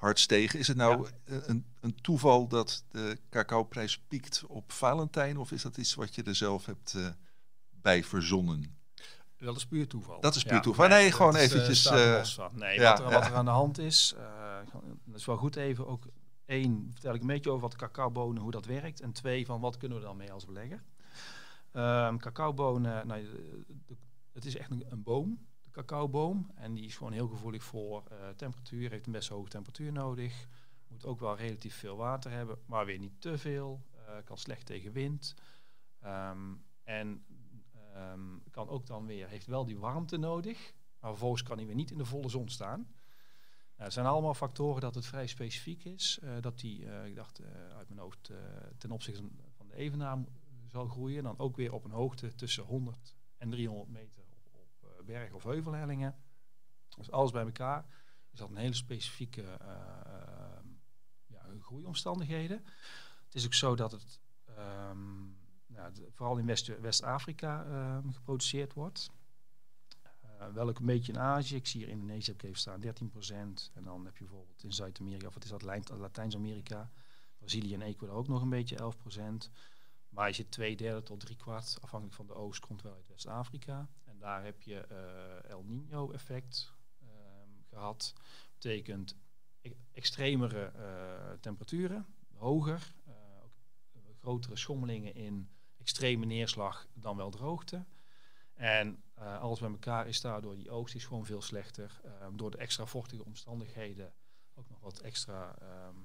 [0.00, 0.58] hard stegen.
[0.58, 5.62] Is het nou eh, een, een toeval dat de cacaoprijs piekt op Valentijn of is
[5.62, 7.08] dat iets wat je er zelf hebt eh,
[7.70, 8.78] bij verzonnen?
[9.36, 10.20] Dat is puur toeval.
[10.20, 10.88] Dat is puur toeval.
[10.88, 12.50] Nee, gewoon is, eh, eventjes, staat los van.
[12.54, 14.58] Nee, ja, wat, er, wat er aan de hand is, eh,
[15.04, 16.04] dat is wel goed even ook
[16.46, 19.00] één, vertel ik een beetje over wat cacaobonen, hoe dat werkt.
[19.00, 20.82] En twee, van wat kunnen we dan mee als belegger.
[21.72, 23.26] Ehm cacaobonen, nou,
[24.32, 25.46] het is echt een, een boom,
[25.84, 26.50] cacaoboom.
[26.54, 30.46] En die is gewoon heel gevoelig voor eh, temperatuur, heeft een best hoge temperatuur nodig.
[30.88, 33.80] Moet ook wel relatief veel water hebben, maar weer niet te veel.
[34.06, 35.34] eh, kan slecht tegen wind.
[36.00, 37.24] Ehm, en
[37.94, 41.74] ehm, kan ook dan weer, heeft wel die warmte nodig, maar vervolgens kan hij weer
[41.74, 42.78] niet in de volle zon staan.
[42.80, 46.18] Nou, het zijn allemaal factoren dat het vrij specifiek is.
[46.22, 47.40] eh, dat die, ik dacht
[47.76, 48.30] uit mijn hoofd,
[48.78, 49.22] ten opzichte
[49.56, 50.18] van de evenaar
[50.66, 51.22] zal groeien.
[51.22, 54.22] Dan ook weer op een hoogte tussen 100 en 300 meter
[55.12, 56.16] berg- of heuvelhellingen.
[56.96, 57.84] Dus alles bij elkaar
[58.32, 60.62] is dat een hele specifieke eh,
[61.26, 62.64] ja, groeiomstandigheden.
[63.24, 64.20] Het is ook zo dat het
[64.56, 65.26] ehm,
[65.66, 69.10] de- vooral in West- West-Afrika ehm, geproduceerd wordt.
[70.20, 71.56] Eh, wel een beetje in Azië.
[71.56, 73.70] Ik zie hier Indonesië even staan, 13%.
[73.74, 75.62] En dan heb je bijvoorbeeld in Zuid-Amerika, of wat is dat,
[75.98, 76.90] Latijns-Amerika,
[77.38, 79.50] Brazilië en Ecuador ook nog een beetje 11%.
[80.08, 83.08] Maar je zit twee derde tot drie kwart, afhankelijk van de oogst, komt wel uit
[83.08, 83.88] West-Afrika.
[84.20, 88.14] Daar heb je eh, El Nino effect ehm, gehad.
[88.52, 89.16] Betekent
[89.60, 93.12] e- extremere eh, temperaturen, hoger, eh,
[94.02, 97.84] ook grotere schommelingen in extreme neerslag dan wel droogte.
[98.54, 102.00] En alles bij elkaar is daardoor die oogst is gewoon veel slechter.
[102.04, 104.12] Ehm, door de extra vochtige omstandigheden
[104.54, 105.96] ook nog wat extra, ehm,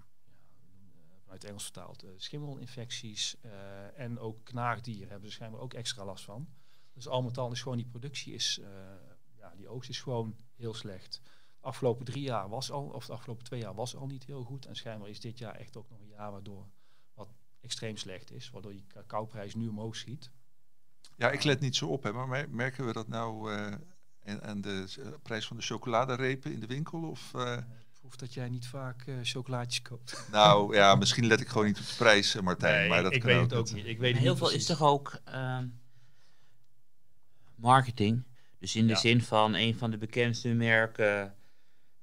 [1.10, 3.38] ja, vanuit Engels vertaald, schimmelinfecties.
[3.96, 6.48] en ook knaagdieren hebben ze schijnbaar ook extra last van.
[6.96, 8.68] Dus al met al is gewoon die productie is, eh,
[9.40, 11.22] ja, die oogst is gewoon heel slecht.
[11.60, 14.44] De afgelopen drie jaar was al, of de afgelopen twee jaar was al niet heel
[14.44, 14.66] goed.
[14.66, 16.66] En schijnbaar is dit jaar echt ook nog een jaar waardoor
[17.14, 17.30] wat
[17.62, 18.50] extreem slecht is.
[18.50, 20.32] Waardoor die cacaoprijs nu omhoog schiet.
[21.18, 23.74] Ja, ik let niet zo op, hè, maar mer- merken we dat nou eh,
[24.26, 27.10] aan- aan de eh, prijs van de chocoladerepen in de winkel?
[27.10, 30.26] Of, eh, Ik proef dat jij niet vaak eh, chocolaatjes koopt.
[30.32, 32.80] nou ja, misschien let ik gewoon niet op de prijs, eh, Martijn.
[32.80, 33.86] Nee, maar dat ik kan weet het ook niet.
[33.86, 35.68] Ik weet heel niet veel is toch ook ehm,
[37.58, 38.24] marketing.
[38.60, 39.00] Dus in de Ja.
[39.00, 41.36] zin van een van de bekendste merken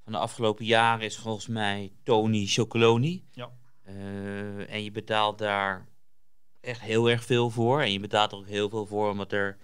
[0.02, 3.24] van de afgelopen jaren is volgens mij Tony Chocoloni.
[3.30, 3.50] Ja.
[3.82, 5.88] Eh, en je betaalt daar
[6.60, 7.80] echt heel erg veel voor.
[7.80, 9.58] En je betaalt er ook heel veel voor omdat er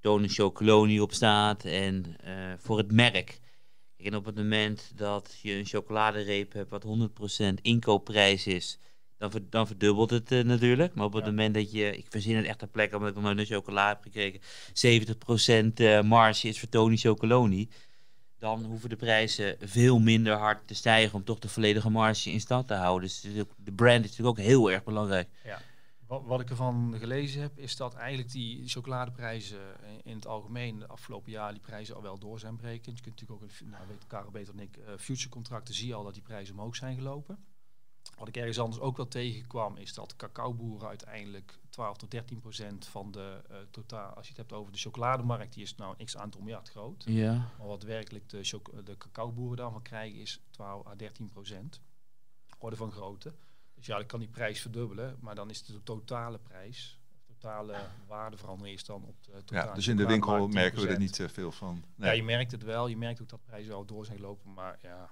[0.00, 3.40] Tony Chocoloni op staat en eh, voor het merk.
[3.96, 8.78] En op het moment dat je een chocoladereep hebt wat 100% inkoopprijs is,
[9.20, 10.94] dan, ver- dan verdubbelt het eh, natuurlijk.
[10.94, 11.30] Maar op het Ja.
[11.30, 13.88] moment dat je, ik verzin het echt ter plekke omdat ik nog nooit een chocola
[13.88, 14.40] heb gekregen,
[15.70, 17.68] 70% eh, marge is voor Tony Chocoloni.
[18.38, 22.40] Dan hoeven de prijzen veel minder hard te stijgen om toch de volledige marge in
[22.40, 23.08] stand te houden.
[23.08, 23.20] Dus
[23.56, 25.28] de brand is natuurlijk ook heel erg belangrijk.
[26.06, 29.58] Wat, wat ik ervan gelezen heb, is dat eigenlijk die chocoladeprijzen
[30.04, 32.96] in- het algemeen de afgelopen jaar die prijzen al wel door zijn brekend.
[32.96, 35.94] Je kunt natuurlijk ook, nou weet Karel beter dan ik, eh future contracten zie je
[35.94, 37.38] al dat die prijzen omhoog zijn gelopen.
[38.18, 42.86] Wat ik ergens anders ook wel tegenkwam, is dat cacaoboeren uiteindelijk 12 tot 13 procent
[42.86, 46.06] van de eh, totaal, als je het hebt over de chocolademarkt, die is nou een
[46.06, 47.04] x aantal miljard groot.
[47.06, 47.32] Ja.
[47.58, 51.80] Maar wat werkelijk de, choc- de cacaoboeren daarvan krijgen is 12 à 13 procent.
[52.58, 53.34] Orde van grootte.
[53.74, 57.76] Dus ja, dan kan die prijs verdubbelen, maar dan is de totale prijs, de totale
[58.06, 60.98] waardeverandering is dan op de totale ja, dus in de winkel merken we er 10%.
[60.98, 61.84] niet eh, veel van.
[61.96, 62.16] Ja, Nee.
[62.16, 62.86] je merkt het wel.
[62.86, 65.10] Je merkt ook dat prijzen wel door zijn gelopen, maar ja,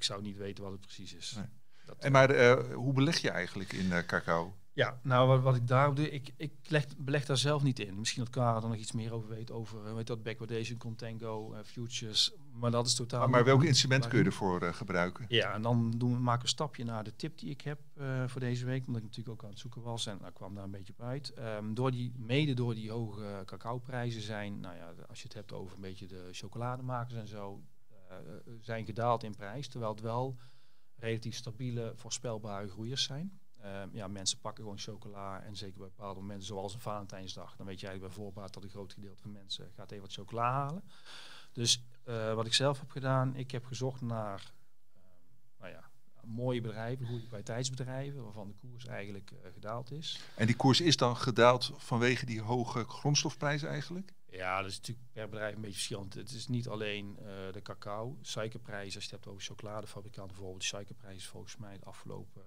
[0.00, 1.32] ik, zou niet weten wat het precies is.
[1.36, 1.44] Nee.
[1.86, 4.54] Dat, En maar eh, hoe beleg je eigenlijk in eh, cacao?
[4.72, 7.98] Ja, nou wat, wat ik daarop doe, ik, ik leg, beleg daar zelf niet in.
[7.98, 11.52] Misschien dat Karel er nog iets meer over weet, over eh, weet dat backwardation, contango,
[11.52, 12.34] eh, futures.
[12.52, 13.20] Maar dat is totaal...
[13.20, 15.24] Maar, maar welk instrument kun je ervoor eh, gebruiken?
[15.28, 17.80] Ja, en dan doen we, maken we een stapje naar de tip die ik heb
[17.96, 18.86] eh, voor deze week.
[18.86, 21.04] Omdat ik natuurlijk ook aan het zoeken was en daar kwam daar een beetje op
[21.04, 21.32] uit.
[21.32, 25.52] Ehm, door die, mede door die hoge cacaoprijzen zijn, nou ja, als je het hebt
[25.52, 27.62] over een beetje de chocolademakers en zo,
[28.60, 29.68] zijn gedaald in prijs.
[29.68, 30.36] Terwijl het wel
[30.96, 33.40] relatief stabiele, voorspelbare groeiers zijn.
[33.60, 37.66] Ehm, ja, mensen pakken gewoon chocola en zeker bij bepaalde momenten, zoals een Valentijnsdag, dan
[37.66, 40.50] weet je eigenlijk bij voorbaat dat een groot gedeelte van mensen gaat even wat chocola
[40.50, 40.82] halen.
[41.52, 44.52] Dus eh, wat ik zelf heb gedaan, ik heb gezocht naar
[44.94, 45.02] ehm,
[45.58, 45.90] nou ja,
[46.24, 50.20] mooie bedrijven, goede kwaliteitsbedrijven, waarvan de koers eigenlijk eh, gedaald is.
[50.34, 54.12] En die koers is dan gedaald vanwege die hoge grondstofprijzen eigenlijk?
[54.30, 56.14] Ja, dat is natuurlijk per bedrijf een beetje verschillend.
[56.14, 60.60] Het is niet alleen eh, de cacao, suikerprijs, als je het hebt over chocoladefabrikanten bijvoorbeeld,
[60.60, 62.42] de suikerprijs is volgens mij het afgelopen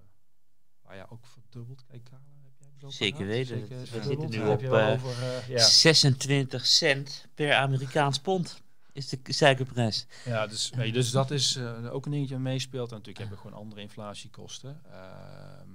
[0.84, 1.84] paar jaar ook verdubbeld.
[1.86, 3.58] Kijk, Karel, heb jij het Zeker weten.
[3.58, 5.58] Zeker We zitten nu op, eh, over, eh, ja.
[5.58, 10.06] 26 cent per Amerikaans pond is de suikerprijs.
[10.24, 12.90] Ja, dus, nee, dus dat is eh, ook een dingetje wat meespeelt.
[12.90, 14.80] En natuurlijk hebben we gewoon andere inflatiekosten.
[14.90, 15.68] Ehm,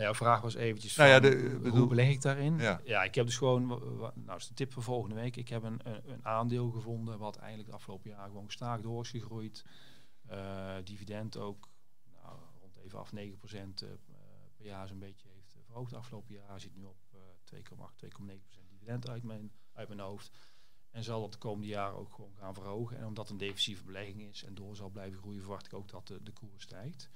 [0.00, 2.58] jouw vraag was eventjes Nou ja, de- hoe bedoel- beleg ik daarin?
[2.58, 3.02] Ja.
[3.02, 3.66] ik heb dus gewoon,
[4.14, 5.36] nou is de tip voor volgende week.
[5.36, 9.02] Ik heb een, een, een aandeel gevonden wat eigenlijk de afgelopen jaar gewoon gestaag door
[9.02, 9.64] is gegroeid.
[10.26, 11.68] Eh, dividend ook,
[12.22, 13.88] nou, rond even af 9% eh,
[14.56, 16.60] per jaar zo'n beetje heeft eh, verhoogd de afgelopen jaar.
[16.60, 17.18] Zit nu op eh
[17.54, 20.30] 2,8, 2,9% dividend uit mijn, uit mijn hoofd.
[20.90, 22.96] En zal dat de komende jaren ook gewoon gaan verhogen.
[22.98, 25.88] En omdat het een defensieve belegging is en door zal blijven groeien, verwacht ik ook
[25.88, 27.10] dat de, de koers stijgt.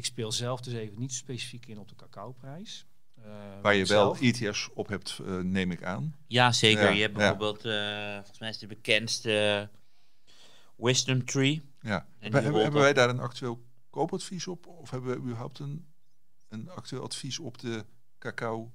[0.00, 2.86] Ik speel zelf dus even niet specifiek in op de cacaoprijs.
[3.14, 3.24] Eh,
[3.62, 6.14] Waar je wel zelf- ETF's op hebt, eh, neem ik aan.
[6.26, 6.82] Ja, zeker.
[6.82, 7.18] Ja, je hebt ja.
[7.18, 9.68] bijvoorbeeld, eh, volgens mij is de bekendste
[10.76, 11.62] Wisdom Tree.
[11.80, 12.06] Ja.
[12.20, 14.66] die Hebben, wij daar een actueel koopadvies op?
[14.66, 15.86] Of hebben we überhaupt een,
[16.48, 17.84] een actueel advies op de
[18.18, 18.72] cacao?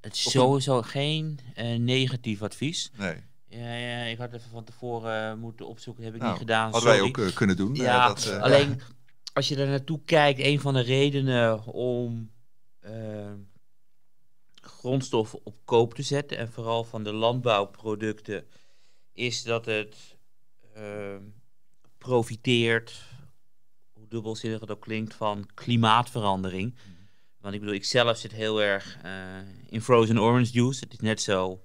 [0.00, 2.90] Het is sowieso geen eh, negatief advies.
[2.96, 3.16] Nee.
[3.46, 6.70] Ja, ja, ik had even van tevoren moeten opzoeken, heb ik Nou, niet gedaan.
[6.72, 7.74] Hadden wij ook kunnen doen.
[7.74, 8.80] Ja, dat, alleen
[9.34, 12.30] als je er naartoe kijkt, een van de redenen om
[12.80, 13.32] eh,
[14.54, 18.46] grondstoffen op koop te zetten en vooral van de landbouwproducten,
[19.12, 20.16] is dat het
[20.74, 21.16] eh,
[21.98, 23.02] profiteert,
[23.92, 26.74] hoe dubbelzinnig het ook klinkt, van klimaatverandering.
[27.40, 30.84] Want ik bedoel, ik zelf zit heel erg eh, in frozen orange juice.
[30.84, 31.62] Het is net zo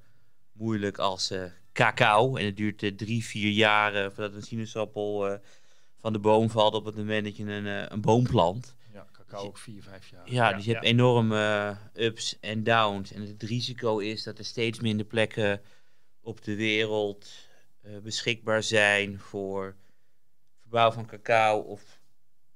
[0.51, 1.31] moeilijk als
[1.73, 2.35] cacao.
[2.35, 5.39] En het duurt drie, vier jaar eh, voordat een sinaasappel
[5.99, 8.75] van de boom valt op het moment dat je een, eh, een boom plant.
[8.93, 10.31] Ja, cacao ook 4, 5 jaar.
[10.31, 11.37] Ja, dus je hebt enorme
[11.93, 13.11] eh, ups en downs.
[13.11, 15.61] En het risico is dat er steeds minder plekken
[16.21, 17.29] op de wereld
[17.81, 19.75] eh, beschikbaar zijn voor
[20.61, 21.99] verbouw van cacao of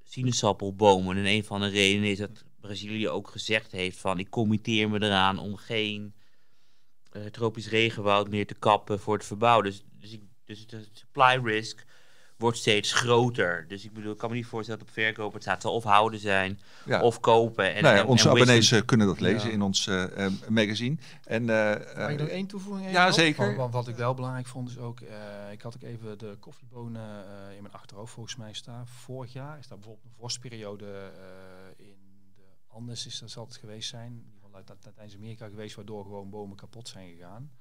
[0.04, 1.18] sinaasappelbomen.
[1.18, 5.02] En een van de redenen is dat Brazilië ook gezegd heeft van ik committeer me
[5.02, 6.14] eraan om geen
[7.12, 9.66] eh, tropisch regenwoud meer te kappen voor het verbouwen.
[9.66, 11.86] Dus, dus, ik, dus de supply risk
[12.44, 13.66] wordt steeds groter.
[13.68, 16.20] Dus ik bedoel, ik kan me niet voorstellen dat op verkoop het staat of houden
[16.20, 17.02] zijn ja.
[17.02, 17.74] of kopen.
[17.74, 19.54] En, nou ja, en- onze en abonnees eh, kunnen dat lezen Ja.
[19.54, 20.96] in ons eh, eh, magazine.
[21.24, 22.92] En, eh, Mag ik nog één toevoeging?
[22.92, 23.14] ja, op?
[23.14, 23.46] zeker.
[23.46, 26.38] Want, want wat ik wel belangrijk vond is ook, eh, ik had ook even de
[26.40, 28.88] koffiebonen eh, in mijn achterhoofd volgens mij staan.
[28.88, 30.86] Vorig jaar is daar bijvoorbeeld een vorstperiode
[31.18, 31.96] eh, in
[32.36, 34.32] de Andes is dat altijd geweest zijn.
[34.54, 37.52] Uit Latijns-Amerika geweest, waardoor gewoon bomen kapot zijn gegaan.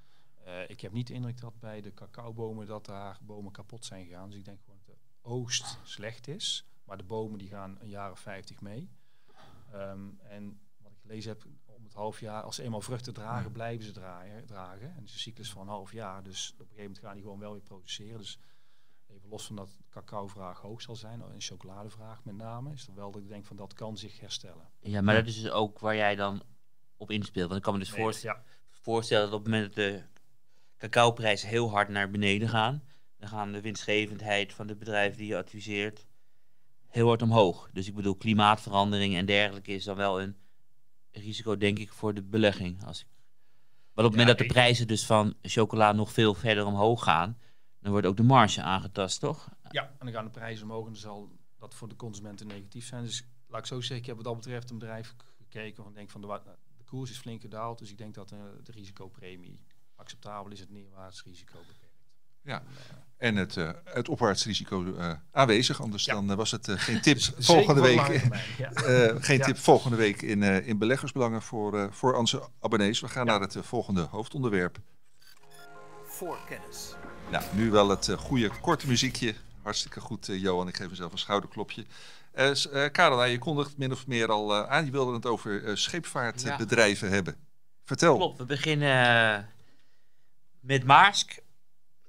[0.45, 4.05] Eh, ik heb niet de indruk dat bij de cacaobomen dat daar bomen kapot zijn
[4.07, 4.29] gegaan.
[4.29, 4.59] Dus ik denk
[5.23, 6.67] oogst slecht is.
[6.85, 8.91] Maar de bomen die gaan een jaar of 50 mee.
[9.73, 13.53] Ehm, en wat ik gelezen heb, om het half jaar, als ze eenmaal vruchten dragen,
[13.53, 14.89] blijven ze draaien, dragen.
[14.89, 16.23] En het is een cyclus van een half jaar.
[16.23, 18.19] Dus op een gegeven moment gaan die gewoon wel weer produceren.
[18.19, 18.39] Dus
[19.07, 23.11] even los van dat cacao-vraag hoog zal zijn, en chocoladevraag met name, is er wel
[23.11, 24.71] dat ik denk van dat kan zich herstellen.
[24.81, 26.43] Ja, maar dat is dus ook waar jij dan
[26.97, 27.47] op inspeelt.
[27.47, 28.43] Want ik kan me dus Nee, voorst- ja.
[28.71, 30.03] voorstellen dat op het moment dat de
[30.77, 32.83] cacaoprijzen heel hard naar beneden gaan,
[33.23, 36.07] dan gaan de winstgevendheid van de bedrijven die je adviseert
[36.87, 37.71] heel hard omhoog.
[37.73, 40.37] Dus ik bedoel, klimaatverandering en dergelijke is dan wel een
[41.11, 42.85] risico, denk ik, voor de belegging.
[42.85, 43.07] Als ik...
[43.95, 47.39] Maar op het moment dat de prijzen dus van chocola nog veel verder omhoog gaan,
[47.81, 49.49] dan wordt ook de marge aangetast, toch?
[49.71, 52.87] Ja, en dan gaan de prijzen omhoog en dan zal dat voor de consumenten negatief
[52.87, 53.05] zijn.
[53.05, 56.11] Dus laat ik zo zeggen, ik heb wat dat betreft een bedrijf gekeken van denk
[56.11, 56.41] van de,
[56.77, 59.61] de koers is flink gedaald, dus ik denk dat eh, de risicopremie
[59.95, 61.59] acceptabel is, het neerwaarts risico.
[62.43, 62.63] Ja.
[63.17, 66.15] En het, eh, het opwaarts risico eh, aanwezig, anders Ja.
[66.15, 67.97] dan eh, was het eh, geen tip volgende week.
[67.97, 68.71] lange termijn, ja.
[69.11, 69.45] Eh, geen Ja.
[69.45, 73.01] tip volgende week in, eh, in beleggersbelangen voor, eh, voor onze abonnees.
[73.01, 73.31] We gaan Ja.
[73.33, 74.79] naar het volgende hoofdonderwerp.
[76.05, 76.95] Voorkennis.
[77.31, 79.35] Nou, nu wel het goede korte muziekje.
[79.63, 80.69] Hartstikke goed, eh, Johan.
[80.69, 81.85] Ik geef mezelf een schouderklopje.
[82.33, 82.51] Eh,
[82.85, 84.85] eh, Karel, nou, je kondigt min of meer al eh, aan.
[84.85, 87.37] Je wilde het over eh, scheepvaartbedrijven hebben.
[87.85, 88.17] Vertel.
[88.17, 89.49] Klopt, we beginnen
[90.61, 91.41] met Maersk.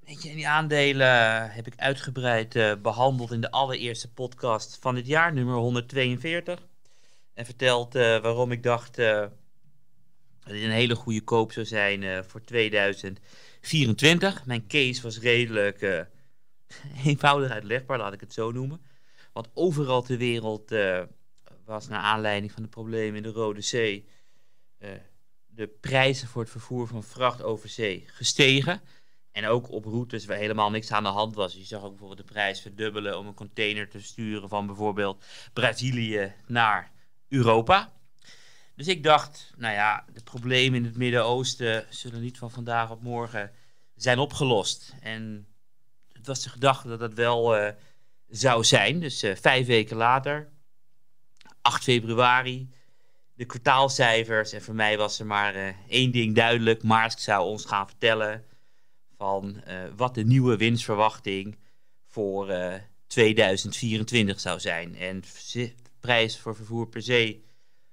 [0.05, 5.33] Je, die aandelen heb ik uitgebreid eh, behandeld in de allereerste podcast van dit jaar,
[5.33, 6.67] nummer 142.
[7.33, 9.19] En verteld eh, waarom ik dacht eh,
[10.39, 14.45] dat dit een hele goede koop zou zijn eh, voor 2024.
[14.45, 16.01] Mijn case was redelijk eh,
[17.05, 18.81] eenvoudig uitlegbaar, laat ik het zo noemen.
[19.33, 21.01] Want overal ter wereld eh,
[21.65, 24.07] was naar aanleiding van de problemen in de Rode Zee
[24.77, 24.89] eh,
[25.47, 28.81] de prijzen voor het vervoer van vracht over zee gestegen.
[29.33, 31.53] En ook op routes waar helemaal niks aan de hand was.
[31.53, 36.33] Je zag ook bijvoorbeeld de prijs verdubbelen om een container te sturen van bijvoorbeeld Brazilië
[36.47, 36.91] naar
[37.27, 37.93] Europa.
[38.75, 43.01] Dus ik dacht, nou ja, de problemen in het Midden-Oosten zullen niet van vandaag op
[43.01, 43.51] morgen
[43.95, 44.93] zijn opgelost.
[45.01, 45.47] En
[46.11, 47.73] het was de gedachte dat dat wel eh,
[48.29, 48.99] zou zijn.
[48.99, 50.49] Dus eh, vijf weken later,
[51.61, 52.69] 8 februari,
[53.33, 54.51] de kwartaalcijfers.
[54.51, 56.83] En voor mij was er maar eh, één ding duidelijk.
[56.83, 58.45] Maersk zou ons gaan vertellen
[59.23, 61.57] van eh, wat de nieuwe winstverwachting
[62.05, 62.73] voor eh,
[63.07, 64.95] 2024 zou zijn.
[64.95, 67.45] En de prijs voor vervoer per zee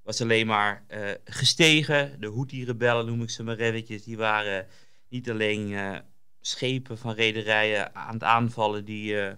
[0.02, 2.20] was alleen maar eh, gestegen.
[2.20, 4.66] De Houthi-rebellen, noem ik ze maar eventjes, die waren
[5.08, 5.98] niet alleen eh,
[6.40, 9.32] schepen van rederijen aan het aanvallen die eh,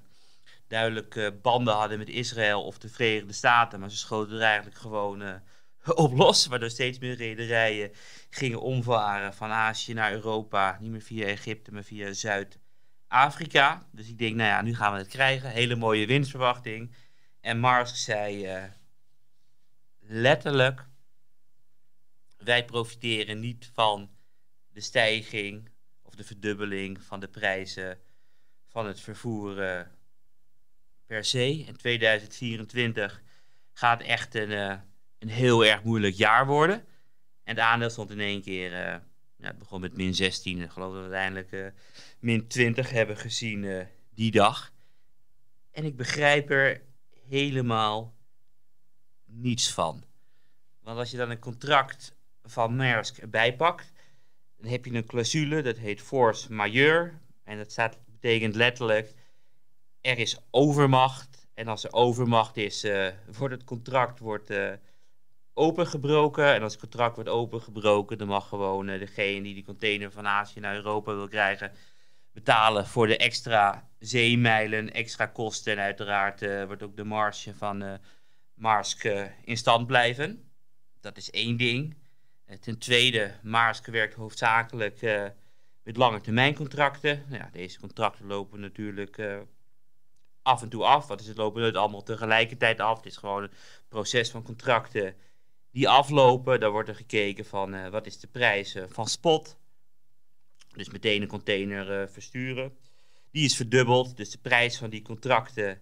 [0.73, 4.77] duidelijk eh, banden hadden met Israël of de Verenigde Staten, maar ze schoten er eigenlijk
[4.77, 5.35] gewoon eh,
[5.95, 6.17] op
[6.49, 7.91] waardoor steeds meer rederijen
[8.31, 13.89] gingen omvaren van Azië naar Europa, niet meer via Egypte, maar via Zuid-Afrika.
[13.91, 15.51] Dus ik denk, nou ja, nu gaan we het krijgen.
[15.51, 16.95] Hele mooie winstverwachting.
[17.41, 18.65] En Maersk zei eh,
[20.01, 20.87] letterlijk,
[22.37, 24.11] wij profiteren niet van
[24.73, 25.71] de stijging
[26.03, 27.99] of de verdubbeling van de prijzen
[28.69, 29.87] van het vervoer
[31.07, 31.65] per zee.
[31.65, 33.23] In 2024
[33.73, 34.79] gaat echt een, eh,
[35.23, 36.77] een heel erg moeilijk jaar worden.
[37.43, 38.97] En het aandeel stond in één keer, eh,
[39.41, 41.67] het begon met min 16, ik geloof dat we uiteindelijk eh,
[42.19, 44.73] min 20 hebben gezien eh, die dag.
[45.71, 46.83] En ik begrijp er
[47.29, 48.15] helemaal
[49.25, 50.05] niets van.
[50.81, 53.93] Want als je dan een contract van Maersk erbij pakt,
[54.57, 57.13] dan heb je een clausule, dat heet force majeure.
[57.45, 59.15] En dat staat, betekent letterlijk,
[60.01, 61.47] er is overmacht.
[61.55, 62.87] En als er overmacht is,
[63.39, 64.51] wordt het contract wordt,
[65.55, 66.55] opengebroken.
[66.55, 70.27] En als het contract wordt opengebroken, dan mag gewoon eh, degene die die container van
[70.27, 71.73] Azië naar Europa wil krijgen,
[72.33, 75.73] betalen voor de extra zeemijlen, extra kosten.
[75.73, 77.95] En uiteraard eh, wordt ook de marge van eh
[78.55, 79.05] Maersk
[79.45, 80.51] in stand blijven.
[81.01, 81.97] Dat is één ding.
[82.61, 85.01] Ten tweede, Maersk werkt hoofdzakelijk
[85.83, 87.25] met lange termijn contracten.
[87.29, 89.21] Nou ja, deze contracten lopen natuurlijk
[90.43, 91.07] af en toe af.
[91.07, 92.97] Want ze lopen nooit allemaal tegelijkertijd af.
[92.97, 93.53] Het is gewoon een
[93.89, 95.15] proces van contracten
[95.73, 96.61] die aflopen.
[96.61, 99.57] Daar wordt er gekeken van eh, wat is de prijs eh, van spot.
[100.75, 102.77] Dus meteen een container eh, versturen.
[103.31, 104.17] Die is verdubbeld.
[104.17, 105.81] Dus de prijs van die contracten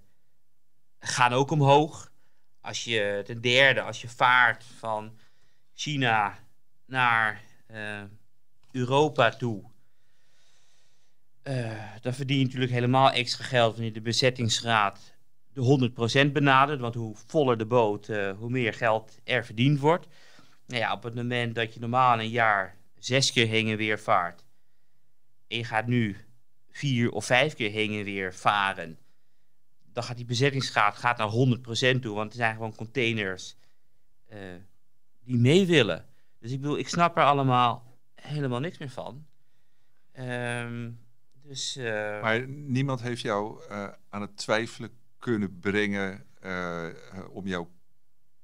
[0.99, 2.13] gaan ook omhoog.
[2.61, 5.19] Als je ten derde, als je vaart van
[5.75, 6.39] China
[6.87, 7.43] naar
[8.71, 9.71] Europa toe.
[12.01, 15.10] dan verdien je natuurlijk helemaal extra geld wanneer de bezettingsgraad
[15.53, 15.91] de
[16.29, 16.81] 100% benadert.
[16.81, 20.07] Want hoe voller de boot, eh, hoe meer geld er verdiend wordt.
[20.67, 23.99] Nou ja, op het moment dat je normaal een jaar zes keer heen en weer
[23.99, 24.45] vaart.
[25.49, 26.17] En je gaat nu
[26.71, 28.99] vier of vijf keer heen en weer varen.
[29.93, 32.15] Dan gaat die bezettingsgraad gaat naar 100% toe.
[32.15, 33.57] Want er zijn gewoon containers
[34.27, 34.39] eh,
[35.21, 36.07] die mee willen.
[36.39, 39.27] Dus ik bedoel, ik snap er allemaal helemaal niks meer van.
[40.13, 40.91] Ehm,
[41.43, 43.63] dus, eh, Maar niemand heeft jou
[44.09, 46.89] aan het twijfelen kunnen brengen eh,
[47.31, 47.71] om jouw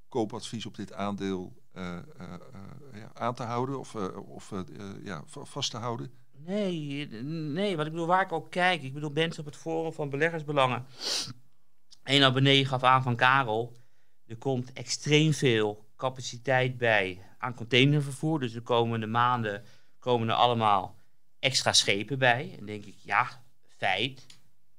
[0.08, 2.34] koopadvies op dit aandeel eh, eh,
[2.92, 4.52] ja, aan te houden of, of
[5.02, 6.10] ja, va- vast te houden?
[6.32, 9.92] Nee, nee, want ik bedoel, waar ik ook kijk, ik bedoel, mensen op het forum
[9.92, 10.86] van beleggersbelangen.
[12.02, 13.76] Een abonnee gaf aan van Karel,
[14.26, 18.40] er komt extreem veel capaciteit bij aan containervervoer.
[18.40, 19.64] Dus de komende maanden
[19.98, 20.96] komen er allemaal
[21.38, 22.56] extra schepen bij.
[22.58, 23.44] En denk ik, ja,
[23.76, 24.26] feit,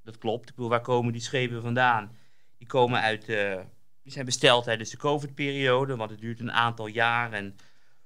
[0.07, 0.49] dat klopt.
[0.49, 2.17] Ik bedoel, waar komen die schepen vandaan?
[2.57, 3.61] Die komen uit, eh,
[4.03, 7.55] die zijn besteld tijdens de COVID-periode, want het duurt een aantal jaren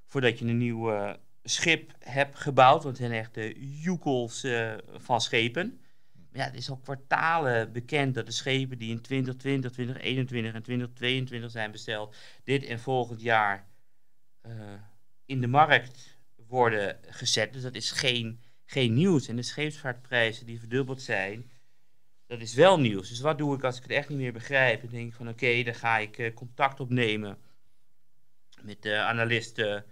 [0.05, 2.83] voordat je een nieuw eh, schip hebt gebouwd.
[2.83, 5.79] Want het zijn echt de joekels eh, van schepen.
[6.13, 10.63] Maar ja, het is al kwartalen bekend dat de schepen die in 2020, 2021 en
[10.63, 13.69] 2022 zijn besteld, dit en volgend jaar
[15.25, 17.53] in de markt worden gezet.
[17.53, 19.27] Dus dat is geen, geen nieuws.
[19.27, 21.51] En de scheepsvaartprijzen die verdubbeld zijn,
[22.31, 23.09] dat is wel nieuws.
[23.09, 24.81] Dus wat doe ik als ik het echt niet meer begrijp?
[24.81, 27.37] Dan denk ik van oké, dan ga ik eh, contact opnemen
[28.61, 29.85] met de analisten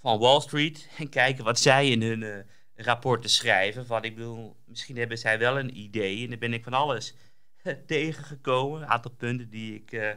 [0.00, 2.38] van Wall Street en kijken wat zij in hun eh,
[2.74, 3.86] rapporten schrijven.
[3.86, 7.14] Van ik bedoel, misschien hebben zij wel een idee en dan ben ik van alles
[7.86, 8.82] tegengekomen.
[8.82, 10.14] Een aantal punten die ik eh,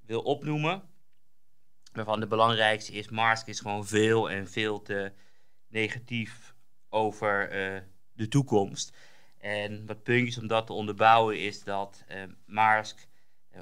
[0.00, 0.82] wil opnoemen.
[1.92, 5.12] Waarvan de belangrijkste is, Marsk is gewoon veel en veel te
[5.68, 6.54] negatief
[6.88, 7.80] over eh,
[8.12, 8.96] de toekomst.
[9.44, 13.06] En wat puntjes om dat te onderbouwen is dat uh, Maersk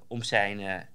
[0.06, 0.88] om zijn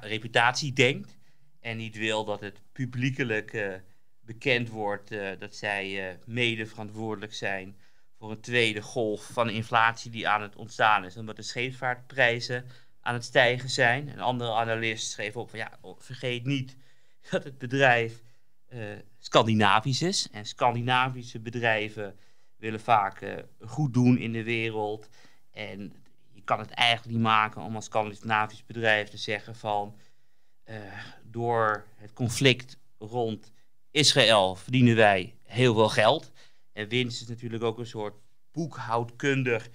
[0.00, 1.18] reputatie denkt.
[1.60, 3.80] En niet wil dat het publiekelijk
[4.20, 7.76] bekend wordt dat zij mede verantwoordelijk zijn
[8.18, 11.16] voor een tweede golf van inflatie die aan het ontstaan is.
[11.16, 12.64] Omdat de scheepvaartprijzen
[13.00, 14.08] aan het stijgen zijn.
[14.08, 16.76] Een andere analist schreef op van ja, vergeet niet
[17.30, 18.22] dat het bedrijf
[19.18, 20.28] Scandinavisch is.
[20.32, 22.18] En Scandinavische bedrijven
[22.58, 25.08] willen vaak uh, goed doen in de wereld.
[25.50, 25.92] En
[26.32, 29.98] je kan het eigenlijk niet maken om als Scandinavisch bedrijf te zeggen van
[30.64, 30.76] uh,
[31.22, 33.52] door het conflict rond
[33.90, 36.32] Israël verdienen wij heel veel geld.
[36.72, 38.14] En winst is natuurlijk ook een soort
[38.52, 39.68] boekhoudkundig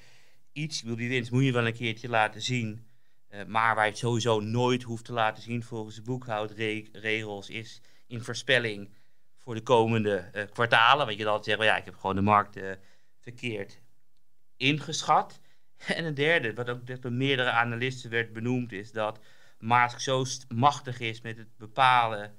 [0.52, 0.82] iets.
[0.82, 2.88] Wil die winst moet je wel een keertje laten zien.
[3.30, 7.82] Uh, maar waar je het sowieso nooit hoeft te laten zien volgens de boekhoudregels is
[8.08, 8.90] in voorspelling
[9.44, 11.06] voor de komende uh, kwartalen.
[11.06, 12.72] Want je dan zegt, well, ja, ik heb gewoon de markt uh,
[13.20, 13.82] verkeerd
[14.58, 15.40] ingeschat.
[15.88, 19.20] En een derde, wat ook door meerdere analisten werd benoemd, is dat
[19.60, 20.26] Maersk zo
[20.56, 22.36] machtig is met het bepalen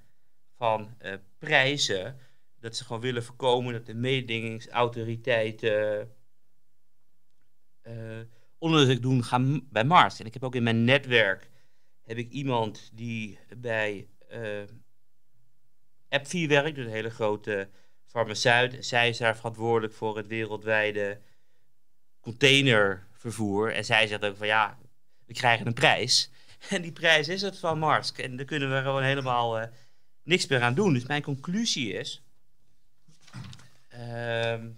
[0.56, 0.96] van
[1.38, 2.18] prijzen
[2.60, 6.10] dat ze gewoon willen voorkomen dat de mededingingsautoriteiten
[8.58, 10.20] onderzoek doen gaan bij Mars.
[10.20, 11.50] En ik heb ook in mijn netwerk
[12.02, 14.08] heb ik iemand die bij
[16.14, 17.68] AppVie werkt, dus een hele grote
[18.06, 18.86] farmaceut.
[18.86, 21.20] Zij is daar verantwoordelijk voor het wereldwijde
[22.20, 23.72] containervervoer.
[23.72, 24.78] En zij zegt ook van ja,
[25.26, 26.28] we krijgen een prijs.
[26.70, 28.12] En die prijs is het van Mars.
[28.12, 29.66] En daar kunnen we gewoon helemaal uh,
[30.22, 30.92] niks meer aan doen.
[30.92, 32.24] Dus mijn conclusie is
[33.98, 34.68] Ehm,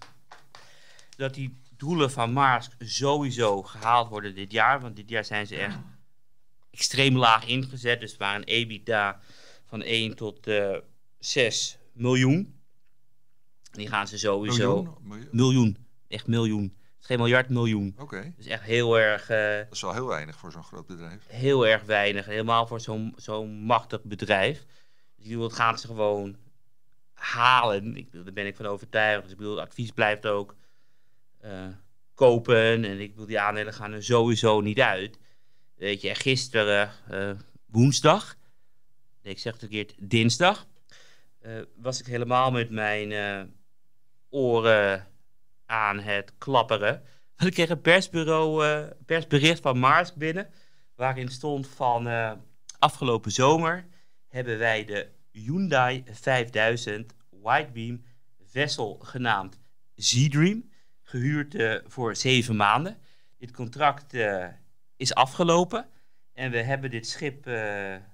[1.17, 4.81] dat die doelen van Mars sowieso gehaald worden dit jaar.
[4.81, 5.79] Want dit jaar zijn ze echt
[6.71, 8.01] extreem laag ingezet.
[8.01, 9.21] Dus waar een EBITDA
[9.67, 10.77] van 1 tot eh,
[11.19, 12.61] 6 miljoen.
[13.71, 14.99] Die gaan ze sowieso.
[15.03, 15.29] Miljoen?
[15.31, 15.77] miljoen.
[16.09, 16.77] Echt miljoen.
[17.01, 17.93] geen miljard, miljoen.
[17.93, 18.03] Oké.
[18.03, 18.35] Okay.
[18.37, 19.31] Dus echt heel erg.
[19.31, 21.27] Uh, dat is wel heel weinig voor zo'n groot bedrijf.
[21.27, 22.27] Heel erg weinig.
[22.27, 24.65] Helemaal voor zo'n zo'n machtig bedrijf.
[25.17, 26.37] Dus die gaan ze gewoon
[27.13, 27.97] halen.
[27.97, 29.23] Ik, daar ben ik van overtuigd.
[29.23, 30.55] Dus ik bedoel, het advies blijft ook
[31.45, 31.67] uh,
[32.15, 32.85] kopen.
[32.85, 35.19] En ik bedoel, die aandelen gaan er sowieso niet uit.
[35.75, 37.31] Weet je, gisteren, uh,
[37.67, 38.37] woensdag,
[39.23, 40.67] nee, ik zeg het verkeerd, dinsdag,
[41.77, 43.13] was ik helemaal met mijn
[44.29, 45.07] oren
[45.67, 47.03] aan het klapperen.
[47.37, 48.65] Want ik kreeg een persbureau,
[49.07, 50.49] persbericht van Mars binnen,
[50.95, 52.09] waarin stond van
[52.79, 53.87] afgelopen zomer
[54.27, 58.05] hebben wij de Hyundai 5000 Whitebeam
[58.45, 59.61] vessel genaamd
[59.95, 60.71] Z-Dream,
[61.03, 62.99] gehuurd voor zeven maanden.
[63.39, 64.15] Dit contract
[64.97, 65.87] is afgelopen
[66.33, 67.45] en we hebben dit schip,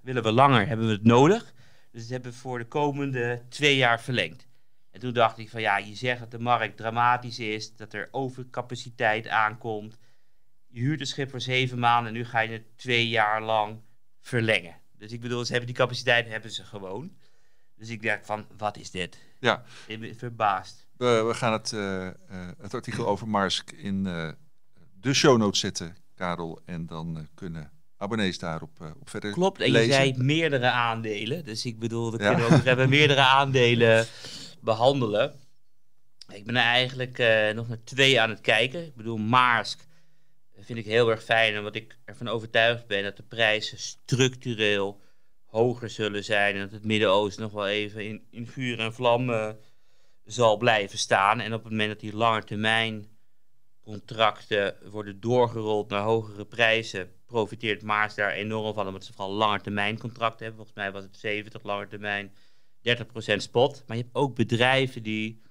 [0.03, 1.53] willen we langer, hebben we het nodig.
[1.93, 4.47] Dus dat hebben voor de komende twee jaar verlengd.
[4.91, 8.09] En toen dacht ik van ja, je zegt dat de markt dramatisch is, dat er
[8.11, 9.99] overcapaciteit aankomt.
[10.67, 13.81] Je huurt een schip voor zeven maanden en nu ga je het twee jaar lang
[14.21, 14.77] verlengen.
[14.99, 17.17] Dus ik bedoel, ze hebben die capaciteit, hebben ze gewoon.
[17.75, 19.19] Dus ik dacht van, wat is dit?
[19.39, 19.65] Ja.
[19.87, 20.87] Ik ben verbaasd.
[20.97, 22.13] We, we gaan het, uh, uh,
[22.59, 24.31] het artikel over Marsk in uh,
[25.01, 26.61] de show notes zetten, Karel.
[26.65, 27.71] En dan kunnen
[28.03, 29.87] abonnees daarop op verder Klopt, en lezen.
[29.87, 31.45] je zei meerdere aandelen.
[31.45, 34.07] Dus ik bedoel, we kunnen ook hebben meerdere aandelen
[34.61, 35.33] behandelen.
[36.33, 37.19] Ik ben er eigenlijk
[37.55, 38.85] nog naar twee aan het kijken.
[38.87, 39.87] Ik bedoel, Maersk
[40.65, 41.63] vind ik heel erg fijn.
[41.63, 45.01] Wat ik ervan overtuigd ben, dat de prijzen structureel
[45.47, 46.55] hoger zullen zijn.
[46.55, 49.51] En dat het Midden-Oosten nog wel even in, in vuur en vlam uh,
[50.25, 51.41] zal blijven staan.
[51.41, 53.07] En op het moment dat die lange termijn
[53.83, 59.61] contracten worden doorgerold naar hogere prijzen, profiteert Maas daar enorm van, omdat ze vooral lange
[59.61, 60.57] termijn contracten hebben.
[60.57, 62.33] Volgens mij was het 70 lange termijn,
[62.83, 63.85] 30% spot.
[63.87, 65.43] Maar je hebt ook bedrijven die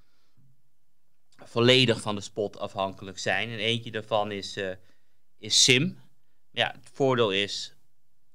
[1.43, 3.49] volledig van de spot afhankelijk zijn.
[3.49, 4.71] En eentje daarvan is, uh,
[5.37, 5.99] is Sim.
[6.51, 7.75] Ja, het voordeel is,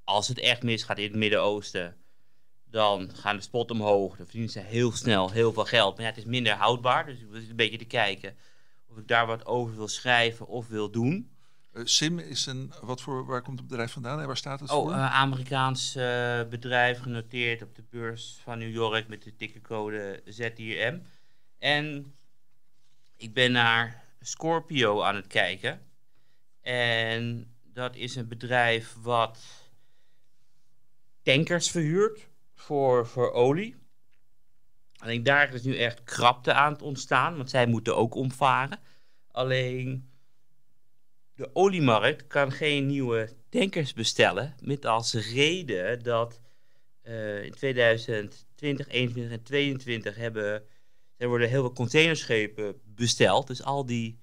[0.05, 1.97] als het echt misgaat in het Midden-Oosten,
[2.65, 4.17] dan gaan de spot omhoog.
[4.17, 5.97] Dan verdienen ze heel snel heel veel geld.
[5.97, 7.07] Maar het is minder houdbaar.
[7.07, 8.37] Dus ik wil een beetje te kijken
[8.87, 11.36] of ik daar wat over wil schrijven of wil doen.
[11.77, 14.71] Uh, Sim is een, wat voor, waar komt het bedrijf vandaan en waar staat het
[14.71, 14.93] oh, voor?
[14.93, 20.23] een uh, Amerikaans uh, bedrijf genoteerd op de beurs van New York met de tickercode
[20.25, 21.03] ZIM.
[21.59, 22.15] En
[23.17, 25.81] ik ben naar Scorpio aan het kijken.
[26.61, 29.39] En dat is een bedrijf wat
[31.23, 33.77] tankers verhuurt voor, voor olie.
[34.97, 38.79] Alleen daar is nu echt krapte aan het ontstaan, want zij moeten ook omvaren.
[39.31, 40.11] Alleen
[41.37, 44.55] de oliemarkt kan geen nieuwe tankers bestellen.
[44.61, 46.41] Met als reden dat
[47.03, 50.63] eh, in 2020, 2021 en 2022 hebben,
[51.17, 53.47] er worden heel veel containerschepen besteld.
[53.47, 54.19] Dus al die,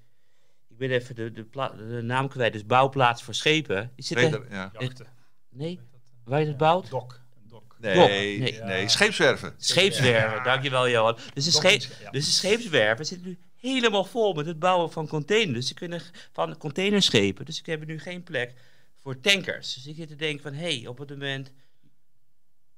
[0.69, 3.91] ik ben even de, de, naam kwijt, dus bouwplaats voor schepen.
[3.95, 4.71] Zitten, Reder, ja.
[4.79, 5.07] Jachten.
[5.49, 5.79] nee,
[6.25, 6.89] waar je het bouwt?
[6.89, 7.21] Dok.
[7.43, 7.75] Een dok.
[7.79, 8.87] Nee, nee, Nee.
[8.89, 9.53] scheepswerven.
[9.57, 11.17] Scheepswerven, dankjewel Johan.
[11.33, 13.37] Dus de, scheep, is- dus de scheepswerven zitten nu
[13.71, 15.53] helemaal vol met het bouwen van containers.
[15.53, 16.01] Dus ze kunnen
[16.31, 17.45] van containerschepen.
[17.45, 18.53] Dus ik heb nu geen plek
[18.99, 19.73] voor tankers.
[19.73, 21.51] Dus ik zit te denken van, hé, hey, op het moment...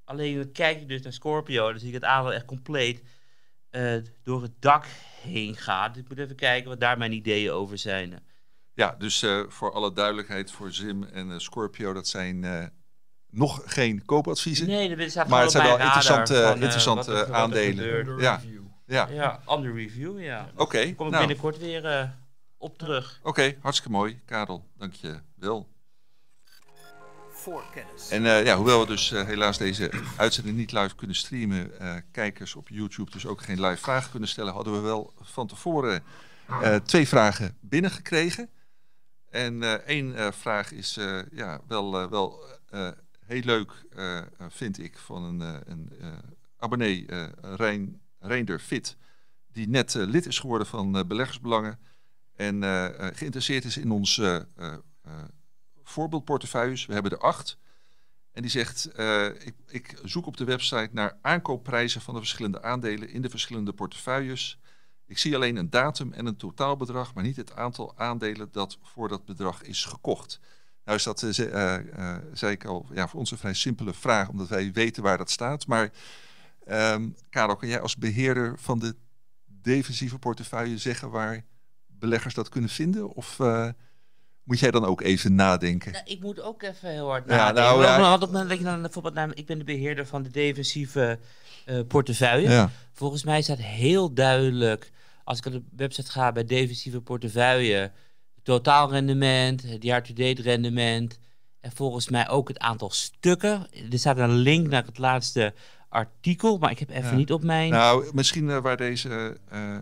[0.04, 3.04] Alleen kijk ik dus naar Scorpio, dan zie ik het aandeel echt compleet
[3.70, 4.86] eh, door het dak
[5.22, 5.94] heen gaat.
[5.94, 8.24] Dus ik moet even kijken wat daar mijn ideeën over zijn.
[8.74, 12.72] Ja, dus eh, voor alle duidelijkheid voor Zim en eh, Scorpio, dat zijn
[13.30, 14.68] nog geen koopadviezen.
[14.68, 18.20] Nee, er staat Maar het zijn wel radar interessante- van, interessante er- er aandelen.
[18.20, 18.36] Ja.
[18.36, 18.64] review.
[18.86, 20.50] Ja, Ja, under review, ja.
[20.56, 20.84] oké.
[20.84, 22.10] Daar kom ik nou, binnenkort weer eh,
[22.58, 23.20] op terug.
[23.24, 24.22] Oké, hartstikke mooi.
[24.26, 25.68] Karel, dank je wel.
[27.32, 28.10] Voorkennis.
[28.10, 31.96] En eh, ja, hoewel we dus eh, helaas deze uitzending niet live kunnen streamen, eh,
[32.12, 36.04] kijkers op YouTube dus ook geen live vragen kunnen stellen, hadden we wel van tevoren
[36.62, 38.50] eh, twee vragen binnengekregen.
[39.30, 42.90] En eh, één eh, vraag is eh, ja, wel, wel eh,
[43.26, 43.72] heel leuk,
[44.50, 46.08] vind ik, van een, eh, een eh,
[46.58, 48.98] abonnee, eh Rijn, Reinder Fit,
[49.52, 51.80] die net eh, lid is geworden van eh, Beleggersbelangen
[52.36, 54.42] en eh, geïnteresseerd is in eh,
[55.84, 56.86] voorbeeldportefeuilles.
[56.86, 57.58] We hebben er acht.
[58.32, 58.90] En die zegt,
[59.46, 63.74] ik, ik zoek op de website naar aankoopprijzen van de verschillende aandelen in de verschillende
[63.74, 64.60] portefeuilles.
[65.06, 69.08] Ik zie alleen een datum en een totaalbedrag, maar niet het aantal aandelen dat voor
[69.08, 70.40] dat bedrag is gekocht.
[70.86, 74.48] Nou is dat, eh, zei ik al, ja, voor ons een vrij simpele vraag, omdat
[74.48, 75.68] wij weten waar dat staat.
[75.68, 75.92] Maar
[76.66, 78.96] ehm Karel, kan jij als beheerder van de
[79.46, 81.44] defensieve portefeuille zeggen waar
[81.88, 83.10] beleggers dat kunnen vinden?
[83.14, 83.70] Of eh,
[84.44, 85.92] moet jij dan ook even nadenken?
[85.92, 87.64] Nou, ik moet ook even heel hard Ja, nadenken.
[87.64, 88.14] nou, ja.
[88.14, 91.20] op- het moment dat je dan bijvoorbeeld naar, ik ben de beheerder van de defensieve
[91.66, 92.50] eh, portefeuille.
[92.50, 92.70] Ja.
[92.94, 94.92] Volgens mij staat heel duidelijk,
[95.24, 97.92] als ik op de website ga bij defensieve portefeuille,
[98.44, 101.20] totaalrendement, het jaar-to-date rendement
[101.60, 103.68] en volgens mij ook het aantal stukken.
[103.92, 105.54] Er staat een link naar het laatste
[105.96, 107.16] artikel, maar ik heb even Ja.
[107.16, 107.72] niet op mijn...
[107.72, 109.82] Nou, misschien eh, waar deze eh eh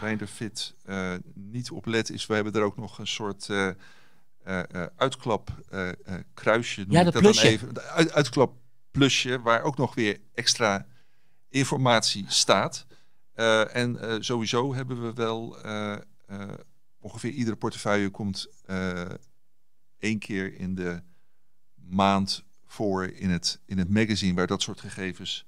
[0.00, 3.68] Reinder Fit eh, niet op let is, we hebben er ook nog een soort eh,
[3.68, 3.74] eh,
[4.44, 5.94] eh, uitklap eh, eh,
[6.34, 6.80] kruisje.
[6.80, 7.48] noem Ja, ik dat dat dan plusje.
[7.48, 7.74] even.
[7.74, 8.54] De uit, uitklap
[8.90, 10.86] plusje, waar ook nog weer extra
[11.48, 12.86] informatie staat.
[13.32, 15.92] Eh, en eh, sowieso hebben we wel eh,
[16.26, 16.48] eh,
[16.98, 19.02] ongeveer iedere portefeuille komt eh,
[19.98, 21.00] één keer in de
[21.74, 25.46] maand voor in het, in het magazine waar dat soort gegevens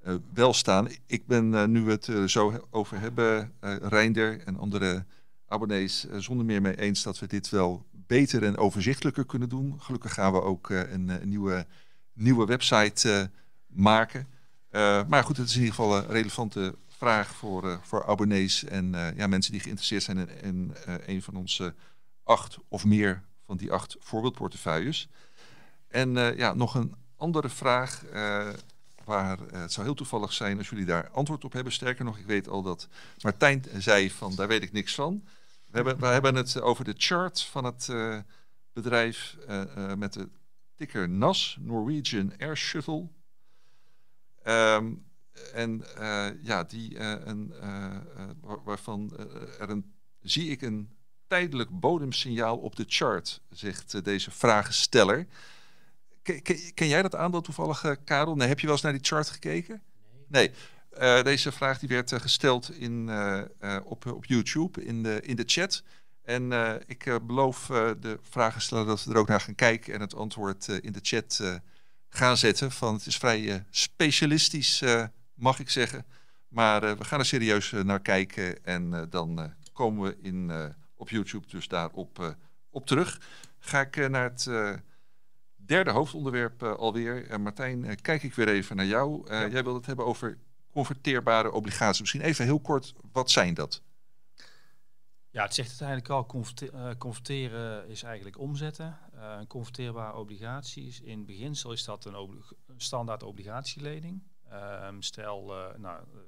[0.00, 0.88] eh, wel staan.
[1.06, 5.04] Ik ben, eh, nu we het er zo he- over hebben, eh Reinder en andere
[5.48, 9.74] abonnees, eh, zonder meer mee eens dat we dit wel beter en overzichtelijker kunnen doen.
[9.80, 11.66] Gelukkig gaan we ook eh, een, eh, nieuwe,
[12.12, 13.24] nieuwe website eh,
[13.66, 14.26] maken.
[14.70, 18.64] Eh, maar goed, het is in ieder geval een relevante vraag voor, eh, voor abonnees
[18.64, 21.74] en eh, ja, mensen die geïnteresseerd zijn in, in eh, een van onze
[22.22, 25.08] acht of meer van die acht voorbeeldportefeuilles.
[25.94, 28.04] En eh, ja, nog een andere vraag.
[28.04, 28.48] eh,
[29.04, 31.72] waar eh, het zou heel toevallig zijn als jullie daar antwoord op hebben.
[31.72, 32.88] Sterker nog, ik weet al dat
[33.20, 35.24] Martijn zei van daar weet ik niks van.
[35.66, 37.88] We hebben, we hebben het over de chart van het
[38.72, 39.36] bedrijf
[39.96, 40.28] met de
[40.74, 43.08] ticker NAS, Norwegian Air Shuttle.
[44.42, 44.92] Ehm,
[45.52, 45.84] en
[46.42, 47.54] ja, die een,
[48.40, 49.12] waar- waarvan
[49.60, 50.88] er een, zie ik een
[51.26, 55.26] tijdelijk bodemsignaal op de chart, zegt deze vragensteller.
[56.24, 58.36] Ken, ken, ken jij dat aandeel toevallig, eh, Karel?
[58.36, 59.82] Nee, heb je wel eens naar die chart gekeken?
[60.28, 60.50] Nee.
[60.90, 63.10] Eh, deze vraag die werd eh, gesteld in,
[63.84, 65.82] op, op YouTube in de, in de chat.
[66.22, 66.52] En
[66.86, 67.66] ik beloof
[68.00, 71.60] de vragensteller dat we er ook naar gaan kijken en het antwoord in de chat
[72.08, 72.72] gaan zetten.
[72.72, 74.82] Van, het is vrij specialistisch,
[75.34, 76.04] mag ik zeggen.
[76.48, 81.68] Maar we gaan er serieus naar kijken en dan komen we in, op YouTube dus
[81.68, 82.36] daarop
[82.70, 83.20] op terug.
[83.58, 84.48] Ga ik naar het
[85.66, 87.26] derde hoofdonderwerp eh, alweer.
[87.26, 89.28] En Martijn, eh, kijk ik weer even naar jou.
[89.28, 90.38] Eh, Jij wilde het hebben over
[90.70, 92.00] converteerbare obligaties.
[92.00, 93.82] Misschien even heel kort, wat zijn dat?
[95.30, 98.98] Ja, het zegt uiteindelijk al, converte- eh, converteren is eigenlijk omzetten.
[99.12, 102.42] Eh, een converteerbare obligatie is in beginsel is dat een,
[102.76, 104.22] standaard obligatielening.
[104.50, 106.18] Ehm, stel, eh, nou, eh,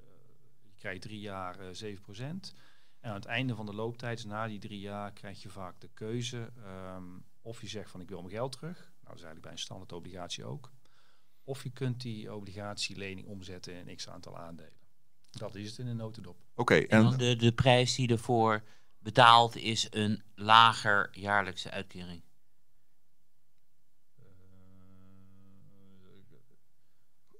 [0.62, 2.54] je krijgt drie jaar eh 7%.
[3.00, 5.88] En aan het einde van de looptijd, na die drie jaar, krijg je vaak de
[5.94, 7.04] keuze ehm,
[7.42, 8.92] of je zegt van ik wil mijn geld terug.
[9.06, 10.70] Nou, dat is eigenlijk bij een standaard obligatie ook.
[11.44, 14.72] Of je kunt die obligatielening omzetten in x aantal aandelen.
[15.30, 16.36] Dat is het in een notendop.
[16.54, 18.62] Oké, En dan de, de prijs die ervoor
[18.98, 22.22] betaald is een lager jaarlijkse uitkering.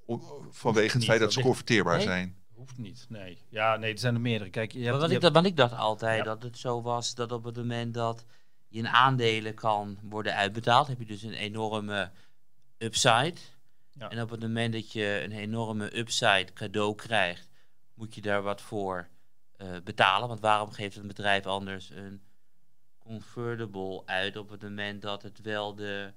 [0.06, 2.06] o- vanwege het feit dat dat ze converteerbaar Nee?
[2.06, 2.36] zijn.
[2.52, 3.38] Hoeft niet, nee.
[3.48, 4.50] Ja, nee, er zijn er meerdere.
[4.50, 6.24] Kijk, je hebt, Want, je ik, hebt- dacht- want ik dacht altijd Ja.
[6.24, 8.24] dat het zo was dat op het moment dat
[8.76, 12.10] je in aandelen kan worden uitbetaald, heb je dus een enorme
[12.78, 13.34] upside.
[13.90, 14.10] Ja.
[14.10, 17.50] En op het moment dat je een enorme upside cadeau krijgt,
[17.94, 19.08] moet je daar wat voor
[19.56, 20.28] eh, betalen.
[20.28, 22.22] Want waarom geeft een bedrijf anders een
[22.98, 26.12] convertible uit op het moment dat het wel de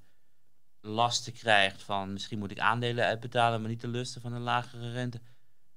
[0.81, 4.91] lasten krijgt van misschien moet ik aandelen uitbetalen, maar niet de lusten van een lagere
[4.91, 5.21] rente.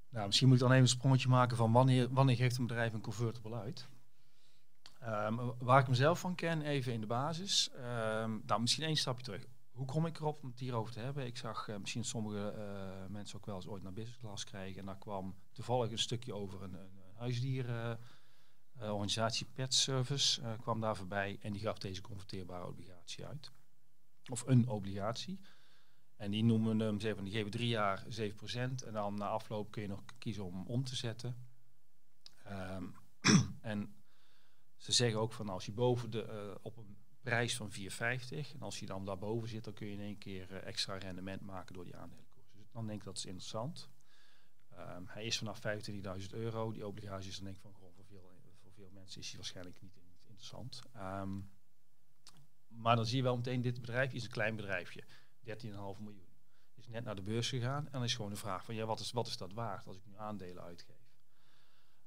[0.08, 2.92] Nou, misschien moet ik dan even een sprongetje maken van wanneer, wanneer geeft een bedrijf
[2.92, 3.88] een convertible uit.
[5.03, 7.70] Ehm, waar ik mezelf van ken, even in de basis.
[7.70, 9.46] Ehm, nou, misschien één stapje terug.
[9.70, 11.26] Hoe kom ik erop om het hierover te hebben?
[11.26, 14.80] Ik zag eh, misschien sommige eh, mensen ook wel eens ooit naar business class krijgen.
[14.80, 20.96] En daar kwam toevallig een stukje over een, een huisdierenorganisatie, Pet Service, eh, kwam daar
[20.96, 21.38] voorbij.
[21.40, 23.53] En die gaf deze converteerbare obligatie uit.
[24.30, 25.40] Of een obligatie.
[26.16, 28.84] En die noemen hem, ze van, die geven drie jaar 7%.
[28.84, 31.36] En dan na afloop kun je nog kiezen om om te zetten.
[32.44, 32.84] Ehm,
[33.61, 34.01] en
[34.82, 38.62] ze zeggen ook van als je boven de, eh, op een prijs van 4,50 en
[38.62, 41.74] als je dan daarboven zit, dan kun je in één keer eh, extra rendement maken
[41.74, 42.52] door die aandelenkoers.
[42.52, 43.88] Dus dan denk ik dat is interessant.
[44.68, 46.72] Ehm, hij is vanaf 25.000 euro.
[46.72, 48.30] Die obligatie is dan denk ik van gewoon voor veel,
[48.62, 50.82] voor veel mensen is hij waarschijnlijk niet, niet interessant.
[50.92, 51.40] Ehm,
[52.68, 55.04] maar dan zie je wel meteen, dit bedrijf is een klein bedrijfje.
[55.40, 56.30] 13,5 miljoen.
[56.74, 59.00] Is net naar de beurs gegaan en dan is gewoon de vraag van ja, wat
[59.00, 60.91] is, wat is dat waard als ik nu aandelen uitgeef?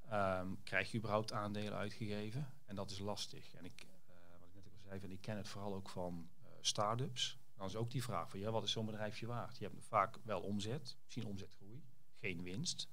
[0.10, 2.53] Ehm, krijg je überhaupt aandelen uitgegeven?
[2.66, 3.53] En dat is lastig.
[3.53, 6.30] En ik, eh, wat ik net al zei, van, ik ken het vooral ook van
[6.43, 7.39] eh start-ups.
[7.56, 9.58] Dan is ook die vraag van ja, wat is zo'n bedrijfje waard?
[9.58, 11.84] Je hebt vaak wel omzet, misschien omzetgroei,
[12.20, 12.89] geen winst.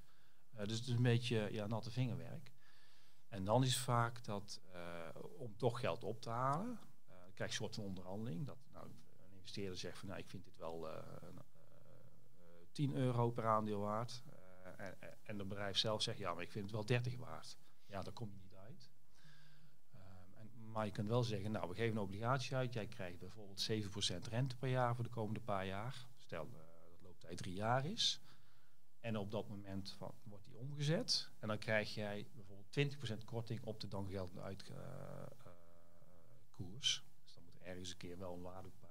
[0.52, 2.52] Eh, dus het is een beetje ja, natte vingerwerk.
[3.28, 4.60] En dan is vaak dat
[5.36, 6.78] om toch geld op te halen,
[7.34, 8.46] krijg je een soort van onderhandeling.
[8.46, 11.44] Dat nou, een investeerder zegt van nou, ik vind dit wel eh, een, eh,
[12.72, 14.22] 10 euro per aandeel waard.
[14.82, 17.56] Eh, en, en het bedrijf zelf zegt ja, maar ik vind het wel 30 waard.
[17.86, 18.90] Ja, daar kom je niet uit.
[19.92, 22.72] Ehm, en, maar je kunt wel zeggen, nou, we geven een obligatie uit.
[22.72, 26.06] Jij krijgt bijvoorbeeld 7% rente per jaar voor de komende paar jaar.
[26.18, 26.50] Stel eh,
[26.90, 28.20] dat looptijd drie jaar is.
[29.00, 31.30] En op dat moment wordt die omgezet.
[31.38, 34.74] En dan krijg jij bijvoorbeeld 20% korting op de dan geldende uitkoers.
[37.22, 38.81] dus dan moet er ergens een keer wel een zijn.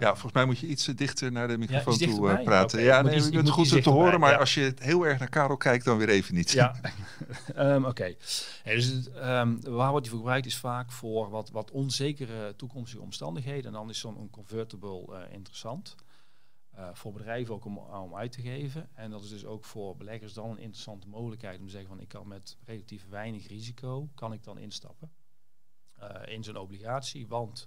[0.00, 2.82] Ja, volgens mij moet je iets dichter naar de microfoon toe eh, praten.
[2.82, 4.36] Ja, nee, iets- je bent goed te horen, maar ja.
[4.38, 6.50] als je heel erg naar Karel kijkt, dan weer even niet.
[6.50, 6.74] Ja,
[7.54, 8.14] Ehm, oké.
[8.64, 13.64] Dus ehm, waar wordt die voor gebruikt is vaak voor wat, wat onzekere toekomstige omstandigheden.
[13.66, 15.94] En dan is zo'n convertible eh, interessant.
[16.70, 18.88] Eh, voor bedrijven ook om, om uit te geven.
[18.94, 22.00] En dat is dus ook voor beleggers dan een interessante mogelijkheid om te zeggen van
[22.00, 25.10] ik kan met relatief weinig risico kan ik dan instappen
[26.24, 27.26] in zo'n obligatie.
[27.28, 27.66] Want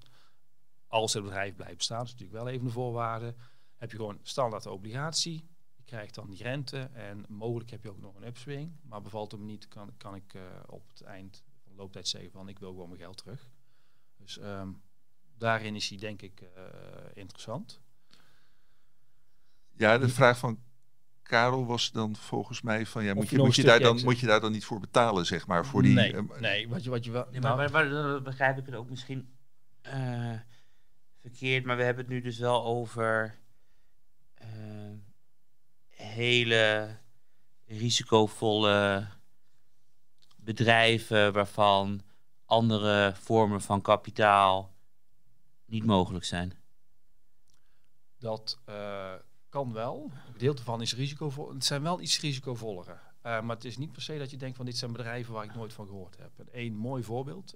[0.93, 3.35] als het bedrijf blijft bestaan, dat is natuurlijk wel even een voorwaarde,
[3.77, 5.47] heb je gewoon standaard obligatie.
[5.75, 8.71] Je krijgt dan die rente en mogelijk heb je ook nog een upswing.
[8.81, 12.07] Maar bevalt het me niet, kan, kan ik eh, op het eind van de looptijd
[12.07, 13.49] zeggen van ik wil gewoon mijn geld terug.
[14.17, 14.69] Dus ehm,
[15.37, 16.63] daarin is hij denk ik eh,
[17.13, 17.81] interessant.
[19.71, 20.59] Ja, de vraag van
[21.21, 24.25] Karel was dan volgens mij van ja, moet je moet, je daar dan, moet je
[24.25, 25.93] daar dan niet voor betalen, zeg maar, voor die.
[25.93, 27.27] nee, eh, nee, wat je, wat je wel...
[27.31, 29.33] Nee, maar, nou, maar, begrijp ik het ook misschien
[29.81, 30.39] eh,
[31.23, 33.37] verkeerd, maar we hebben het nu dus wel over
[34.33, 34.91] eh,
[35.87, 36.97] hele
[37.65, 39.07] risicovolle
[40.35, 42.01] bedrijven waarvan
[42.45, 44.75] andere vormen van kapitaal
[45.65, 46.53] niet mogelijk zijn.
[48.17, 49.13] Dat eh,
[49.49, 50.03] kan wel.
[50.03, 51.53] Een gedeelte van is risicovol.
[51.53, 52.99] Het zijn wel iets risicovollere.
[53.21, 55.43] Eh, maar het is niet per se dat je denkt van dit zijn bedrijven waar
[55.43, 56.39] ik nooit van gehoord heb.
[56.39, 57.55] En Een mooi voorbeeld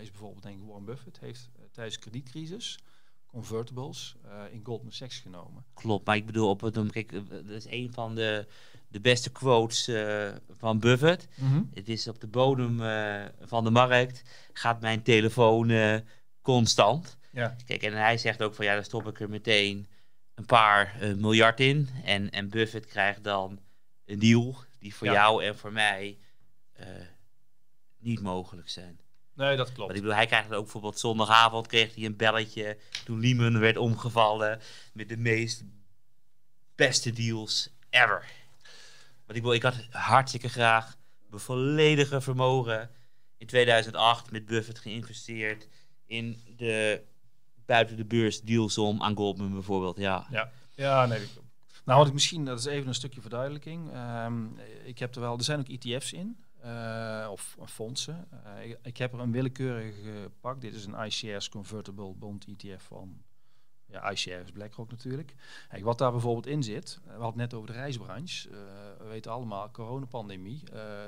[0.00, 2.78] is bijvoorbeeld denk ik Warren Buffett heeft tijdens de kredietcrisis
[3.26, 5.64] convertibles eh, in Goldman Sachs genomen.
[5.74, 8.46] Klopt, maar ik bedoel, op het, kijk, eh, dat is een van de,
[8.88, 11.28] de beste quotes eh, van Buffett.
[11.74, 15.96] Het is op de bodem eh, van de markt, gaat mijn telefoon eh,
[16.42, 17.16] constant.
[17.30, 17.56] Ja.
[17.66, 19.86] Kijk, en hij zegt ook van ja, dan stop ik er meteen
[20.34, 21.88] een paar eh, miljard in.
[22.04, 23.60] En, en Buffett krijgt dan
[24.04, 25.12] een deal die voor Ja.
[25.12, 26.18] jou en voor mij
[26.72, 26.86] eh,
[27.98, 29.00] niet mogelijk zijn.
[29.34, 29.94] Nee, dat Want klopt.
[29.94, 34.60] ik bedoel, hij krijgt ook bijvoorbeeld zondagavond kreeg hij een belletje toen Lehman werd omgevallen
[34.92, 35.64] met de meest
[36.74, 38.26] beste deals ever.
[39.26, 40.96] Want ik, bedoel, ik had hartstikke graag
[41.28, 42.90] Mijn volledige vermogen
[43.38, 45.68] in 2008 met Buffett geïnvesteerd
[46.06, 47.02] in de
[47.66, 49.96] buiten de beurs deals om aan Goldman bijvoorbeeld.
[49.96, 50.26] Ja.
[50.30, 51.28] Ja, ja nee.
[51.84, 53.92] Nou, wat ik misschien, dat is even een stukje verduidelijking.
[53.92, 54.46] Ehm,
[54.84, 58.28] ik heb er wel, er zijn ook ETF's in, eh, of fondsen.
[58.44, 60.60] Eh, ik, heb er een willekeurig gepakt.
[60.60, 63.22] Dit is een ICS Convertible Bond ETF van
[63.86, 65.34] ja, ICS BlackRock natuurlijk.
[65.68, 68.48] Kijk, wat daar bijvoorbeeld in zit, eh, we hadden het net over de reisbranche.
[68.98, 70.62] We weten allemaal, coronapandemie,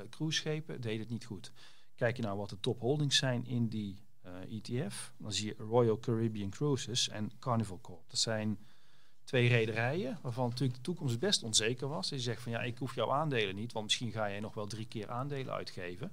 [0.09, 1.51] cruiseschepen deden het niet goed.
[1.95, 4.03] Kijk je nou wat de top holdings zijn in die
[4.49, 8.09] ETF, dan zie je Royal Caribbean Cruises en Carnival Corp.
[8.09, 8.59] Dat zijn
[9.25, 12.09] twee rederijen waarvan natuurlijk de toekomst best onzeker was.
[12.09, 14.67] Je zegt van ja, ik hoef jouw aandelen niet, want misschien ga jij nog wel
[14.67, 16.11] drie keer aandelen uitgeven.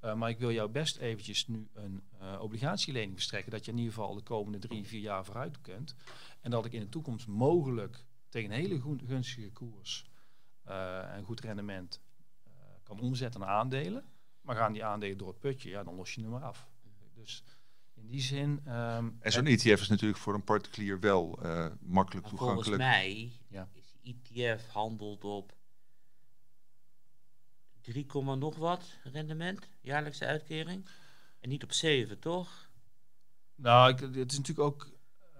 [0.00, 3.78] Uh, maar ik wil jou best eventjes nu een uh, obligatielening verstrekken, dat je in
[3.78, 5.94] ieder geval de komende drie, vier jaar vooruit kunt.
[6.40, 10.04] En dat ik in de toekomst mogelijk tegen een hele gunstige koers
[10.68, 12.00] uh, en goed rendement
[12.82, 14.04] kan omzetten naar aandelen.
[14.40, 16.68] Maar gaan die aandelen door het putje, ja, dan los je hem maar af.
[17.14, 17.42] Dus
[18.04, 18.60] in die zin.
[18.68, 22.66] Um, en zo'n ETF is natuurlijk voor een particulier wel uh, makkelijk toegankelijk.
[22.66, 23.68] Volgens mij ja.
[23.72, 25.52] is ETF handelt op
[27.80, 30.86] 3, nog wat rendement, jaarlijkse uitkering.
[31.40, 32.70] En niet op 7, toch?
[33.54, 34.92] Nou, ik, het is natuurlijk ook.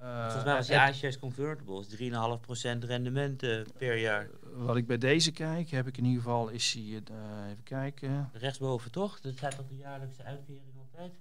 [0.03, 4.31] Uh, Volgens mij was die ASS Convertible 3,5% rendement uh, per jaar.
[4.43, 8.31] Wat ik bij deze kijk, heb ik in ieder geval, is hij, uh, even kijken.
[8.33, 9.21] Rechtsboven toch?
[9.21, 11.13] Dat staat toch de jaarlijkse uitkering altijd?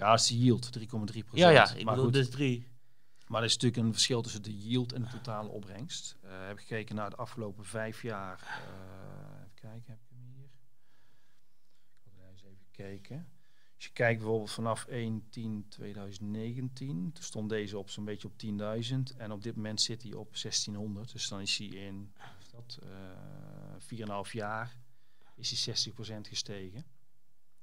[0.00, 0.84] Ja, is de yield, 3,3%.
[1.32, 2.68] Ja, ja, ik maar bedoel dus 3.
[3.26, 6.16] Maar er is natuurlijk een verschil tussen de yield en de totale opbrengst.
[6.24, 8.40] Uh, heb ik gekeken naar de afgelopen vijf jaar.
[8.40, 10.50] Uh, even kijken, heb ik hem hier?
[12.04, 13.28] Ik wil eens even kijken.
[13.74, 14.90] Als je kijkt bijvoorbeeld vanaf 1-10-2019,
[16.72, 18.34] toen stond deze op zo'n beetje op
[19.12, 21.12] 10.000 en op dit moment zit hij op 1600.
[21.12, 24.76] Dus dan is hij in is dat, uh, 4,5 jaar
[25.36, 26.84] is hij 60% gestegen.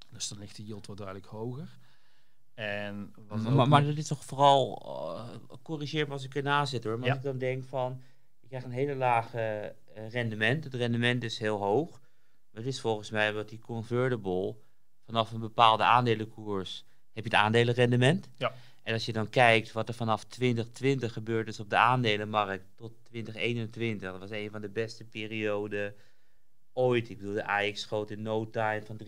[0.10, 1.78] Dus dan ligt de yield wat duidelijk hoger.
[2.58, 3.14] En
[3.54, 7.08] maar, maar, dat is toch vooral, uh, corrigeer me als ik ernaast zit hoor, maar
[7.08, 7.14] Ja.
[7.14, 8.02] als ik dan denk van,
[8.40, 11.90] je krijgt een hele lage uh, rendement, het rendement is heel hoog,
[12.52, 14.56] maar het is volgens mij wat die convertible,
[15.06, 18.30] vanaf een bepaalde aandelenkoers heb je het aandelenrendement.
[18.38, 18.54] Ja.
[18.84, 22.94] En als je dan kijkt wat er vanaf 2020 gebeurd is op de aandelenmarkt tot
[23.04, 25.96] 2021, dat was een van de beste perioden
[26.74, 27.10] ooit.
[27.10, 29.00] Ik bedoel, de AX schoot in no time van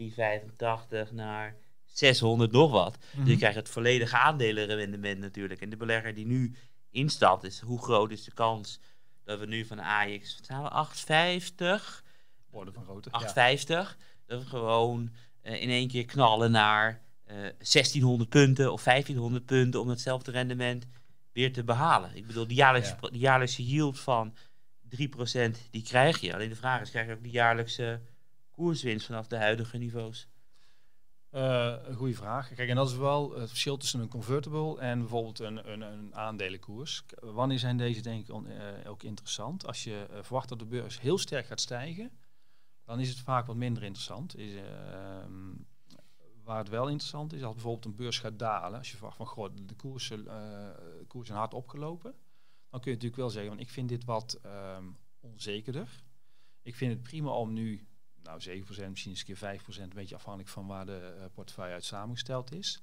[1.07, 1.55] 3,85 naar
[1.93, 2.97] 600 nog wat.
[3.11, 3.23] Mhm.
[3.23, 5.61] Dus je krijgt het volledige aandelenrendement natuurlijk.
[5.61, 6.55] En de belegger die nu
[6.91, 8.79] instapt, is hoe groot is de kans
[9.23, 12.03] dat we nu van de AX, wat zijn we, 850?
[12.51, 13.11] Orde van grootte.
[13.11, 13.97] 850.
[14.25, 15.09] Dat we gewoon
[15.43, 20.85] uh, in één keer knallen naar uh, 1600 punten of 1500 punten om hetzelfde rendement
[21.31, 22.15] weer te behalen.
[22.15, 23.09] Ik bedoel, de jaarlijkse, Ja.
[23.09, 24.35] de jaarlijkse yield van
[24.97, 26.33] 3% die krijg je.
[26.33, 28.01] Alleen de vraag is, krijg je ook de jaarlijkse
[28.51, 30.27] koerswinst vanaf de huidige niveaus?
[31.29, 32.53] Een goede vraag.
[32.53, 36.15] Kijk, en dat is wel het verschil tussen een convertible en bijvoorbeeld een, een, een
[36.15, 37.03] aandelenkoers.
[37.19, 39.65] Wanneer zijn deze denk ik eh, ook interessant?
[39.67, 42.11] Als je eh, verwacht dat de beurs heel sterk gaat stijgen,
[42.85, 44.37] dan is het vaak wat minder interessant.
[44.37, 45.53] Is, ehm,
[46.43, 49.27] waar het wel interessant is, als bijvoorbeeld een beurs gaat dalen, als je verwacht van
[49.27, 52.11] goh, de koersen, eh, koersen hard opgelopen,
[52.69, 54.85] dan kun je natuurlijk wel zeggen, van, ik vind dit wat ehm,
[55.19, 56.03] onzekerder.
[56.61, 57.87] Ik vind het prima om nu
[58.29, 61.73] nou 7%, misschien eens een keer 5%, een beetje afhankelijk van waar de uh, portefeuille
[61.73, 62.81] uit samengesteld is.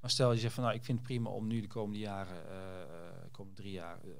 [0.00, 2.36] Maar stel je zegt van nou, ik vind het prima om nu de komende jaren,
[2.46, 4.14] uh, komende drie jaar, uh,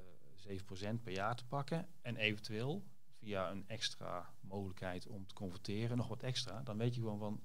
[0.97, 1.87] 7% per jaar te pakken.
[2.03, 2.85] En eventueel
[3.19, 6.63] via een extra mogelijkheid om te converteren, nog wat extra.
[6.63, 7.41] Dan weet je gewoon van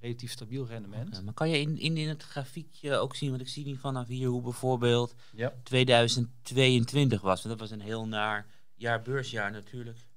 [0.00, 1.08] relatief stabiel rendement.
[1.08, 3.78] Okay, maar kan je in, in, in het grafiekje ook zien, want ik zie niet
[3.78, 5.54] vanaf hier hoe bijvoorbeeld ja.
[5.62, 7.42] 2022 was.
[7.42, 10.07] Want dat was een heel naar jaar beursjaar natuurlijk.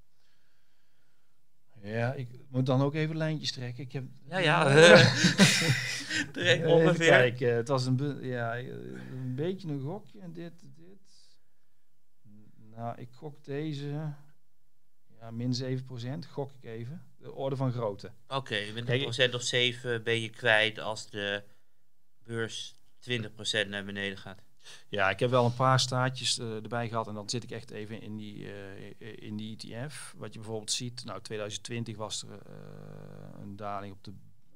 [1.82, 3.84] Ja, ik moet dan ook even lijntjes trekken.
[3.84, 4.04] Ik heb...
[4.28, 4.64] Ja, ja.
[6.32, 7.08] Direct ongeveer.
[7.08, 10.20] Kijk, het was een, ja, een beetje een gokje.
[10.20, 10.92] En dit, dit.
[12.76, 14.14] Nou, ik gok deze.
[15.20, 15.80] Ja, min
[16.24, 16.28] 7%.
[16.28, 17.02] Gok ik even.
[17.18, 18.06] De orde van grootte.
[18.06, 21.42] Oké, okay, je bent een procent of 7 ben je kwijt als de
[22.24, 22.74] beurs
[23.10, 24.42] 20% naar beneden gaat.
[24.88, 27.70] Ja, ik heb wel een paar staatjes uh, erbij gehad en dan zit ik echt
[27.70, 28.52] even in die, uh,
[28.98, 30.14] in die ETF.
[30.16, 34.12] Wat je bijvoorbeeld ziet, nou 2020 was er uh, een daling op de,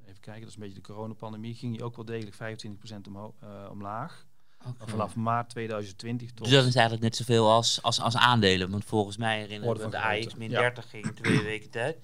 [0.06, 3.34] even kijken, dat is een beetje de coronapandemie, ging die ook wel degelijk 25% omho-
[3.70, 4.26] omlaag.
[4.66, 4.88] Okay.
[4.88, 6.46] Vanaf maart 2020 tot...
[6.46, 9.82] Dus dat is eigenlijk net zoveel als, als, als aandelen, want volgens mij herinner ik
[9.82, 10.60] me de AX min ja.
[10.60, 11.98] 30 ging in twee weken tijd.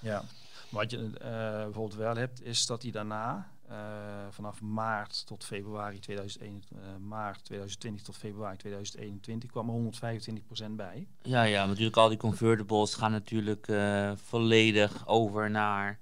[0.00, 0.24] Ja,
[0.68, 3.76] maar wat je bijvoorbeeld wel hebt, is dat hij daarna eh,
[4.30, 11.06] vanaf maart tot februari 2021, eh, maart 2020 tot februari 2021 kwam er 125% bij.
[11.22, 15.98] Ja, ja, natuurlijk al die convertibles gaan natuurlijk eh, volledig over naar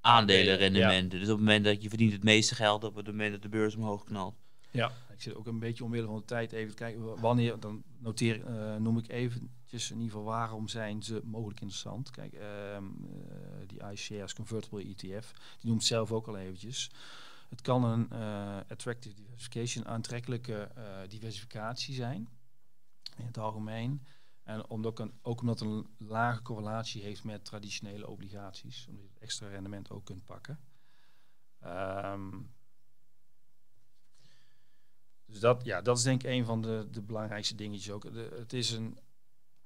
[0.00, 1.18] aandelenrendementen.
[1.18, 3.48] Dus op het moment dat je verdient het meeste geld op het moment dat de
[3.48, 4.34] beurs omhoog knalt.
[4.70, 4.92] Ja.
[5.18, 7.82] Ik zit ook een beetje omwille van de tijd even te kijken wa- wanneer, dan
[7.98, 12.10] noteer, eh, noem ik eventjes in ieder geval waarom zijn ze mogelijk interessant.
[12.10, 16.90] Kijk, ehm, eh, die iShares Convertible ETF, die noemt zelf ook al eventjes.
[17.48, 20.70] Het kan een eh, attractive diversification, aantrekkelijke
[21.08, 22.28] diversificatie zijn
[23.16, 24.02] in het algemeen.
[24.42, 29.48] En omdat een, ook omdat een lage correlatie heeft met traditionele obligaties, omdat je extra
[29.48, 30.58] rendement ook kunt pakken.
[31.60, 32.30] Ehm,
[35.28, 38.12] dus dat, ja, dat is denk ik een van de, de belangrijkste dingetjes ook.
[38.12, 38.98] De, het is een,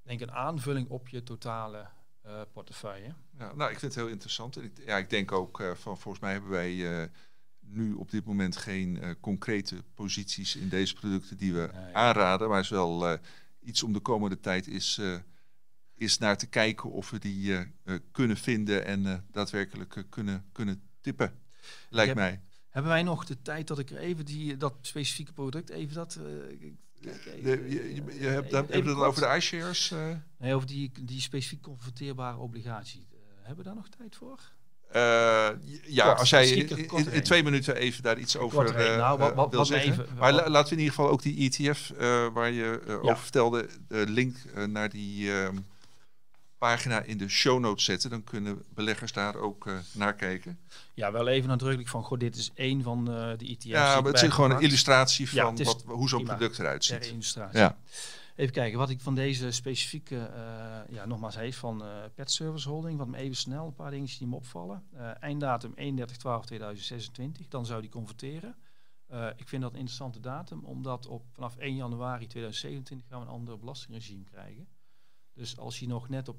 [0.03, 1.89] denk ik een aanvulling op je totale
[2.23, 3.15] eh, portefeuille.
[3.39, 4.57] Ja, nou, ik vind het heel interessant.
[4.57, 7.09] En ik, ja, ik denk ook eh, van volgens mij hebben wij eh,
[7.61, 12.49] nu op dit moment geen concrete posities in deze producten die we aanraden.
[12.49, 13.19] Maar is wel
[13.61, 15.01] iets om de komende tijd is,
[15.95, 17.73] is naar te kijken of we die
[18.11, 21.41] kunnen vinden en daadwerkelijk kunnen, kunnen tippen.
[21.89, 22.41] Lijkt mij.
[22.73, 26.19] Hebben wij nog de tijd dat ik er even die, dat specifieke product, even dat...
[26.21, 26.59] eh,
[27.01, 29.91] kijk even, De, je, je, je hebt, even- even het over de iShares?
[29.91, 30.07] eh?
[30.39, 33.07] Nee, over die, die specifiek converteerbare obligatie.
[33.13, 34.39] Eh, hebben we daar nog tijd voor?
[35.87, 39.51] Ja, Kort, als jij in, twee minuten even daar iets over Kort Nou, wat- wat-
[39.51, 39.93] wil wat zeggen.
[39.93, 41.93] even- maar la- laten we in ieder geval ook die ETF
[42.33, 42.93] waar je Ja.
[42.95, 45.57] over vertelde, de link naar die ehm,
[46.63, 48.11] pagina in de show notes zetten.
[48.11, 50.59] Dan kunnen beleggers daar ook eh, naar kijken.
[50.95, 53.65] Ja, wel even nadrukkelijk van, goh, dit is één van eh, de ETF's.
[53.65, 57.07] ja, maar het is gewoon een illustratie van wat, hoe zo'n product eruit ziet.
[57.07, 57.59] illustratie.
[57.59, 57.77] Ja.
[58.37, 61.83] Even kijken, wat ik van deze specifieke, eh, ja, nogmaals, is van
[62.15, 62.99] Pet Service Holding.
[62.99, 64.83] Wat me even snel, een paar dingetjes die me opvallen.
[65.21, 68.57] Einddatum 31-12-2026, dan zou die converteren.
[69.37, 73.33] Ik vind dat een interessante datum, omdat op, vanaf 1 januari 2027 gaan we een
[73.33, 74.69] ander belastingregime krijgen.
[75.35, 76.37] Dus als je nog net op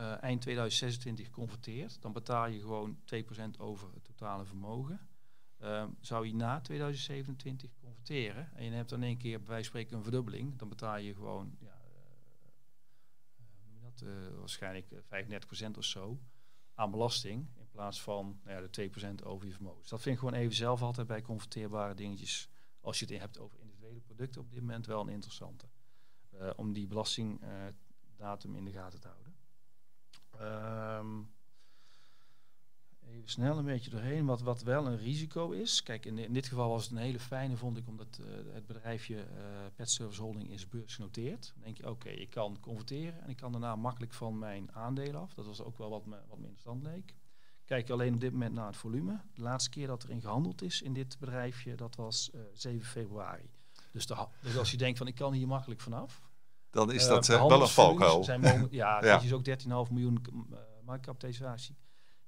[0.00, 5.00] eh, eind 2026 converteert, dan betaal je gewoon 2% over het totale vermogen.
[5.60, 10.02] Ehm, zou je na 2027 converteren en je hebt dan één keer bij spreken een
[10.02, 11.92] verdubbeling, dan betaal je gewoon ja, eh,
[13.36, 14.04] eh, dat,
[14.38, 16.20] waarschijnlijk eh, 35% of zo
[16.74, 19.80] aan belasting in plaats van nou ja, de 2% over je vermogen.
[19.80, 22.48] Dus dat vind ik gewoon even zelf altijd bij converteerbare dingetjes,
[22.80, 25.68] als je het hebt over individuele producten, op dit moment wel een interessante.
[26.56, 29.29] Om die belastingdatum in de gaten te houden.
[30.40, 31.20] Ehm,
[33.08, 34.26] even snel een beetje doorheen.
[34.26, 35.82] Wat, wat wel een risico is.
[35.82, 38.66] Kijk, in, in dit geval was het een hele fijne, vond ik, omdat eh, het
[38.66, 41.52] bedrijfje eh Pet Service Holding is beursgenoteerd.
[41.54, 45.20] Dan denk je, oké, ik kan converteren en ik kan daarna makkelijk van mijn aandelen
[45.20, 45.34] af.
[45.34, 47.14] Dat was ook wel wat me, wat me interessant leek.
[47.64, 49.20] Kijk alleen op dit moment naar het volume.
[49.34, 53.50] De laatste keer dat erin gehandeld is in dit bedrijfje, dat was eh 7 februari.
[53.92, 54.06] Dus,
[54.40, 56.29] dus als je denkt van ik kan hier makkelijk vanaf,
[56.70, 58.24] Dan is eh, dat eh, wel een valkuil.
[58.24, 59.14] Zijn ja, Ja.
[59.14, 61.76] het is ook 13,5 miljoen uh, marktkapitalisatie.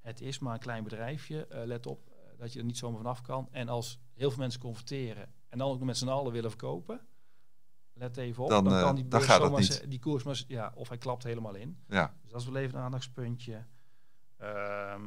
[0.01, 1.47] Het is maar een klein bedrijfje.
[1.47, 3.49] Eh, let op eh, dat je er niet zomaar vanaf kan.
[3.51, 7.01] En als heel veel mensen converteren en dan ook nog met z'n allen willen verkopen,
[7.93, 8.51] let even op.
[8.51, 9.91] Dan, Dan, eh, kan die, dan gaat het zomaar niet.
[9.91, 11.79] die koers maar, ja, of hij klapt helemaal in.
[11.89, 12.15] Ja.
[12.23, 13.65] Dus dat is wel even een aandachtspuntje.
[14.37, 15.03] Ehm,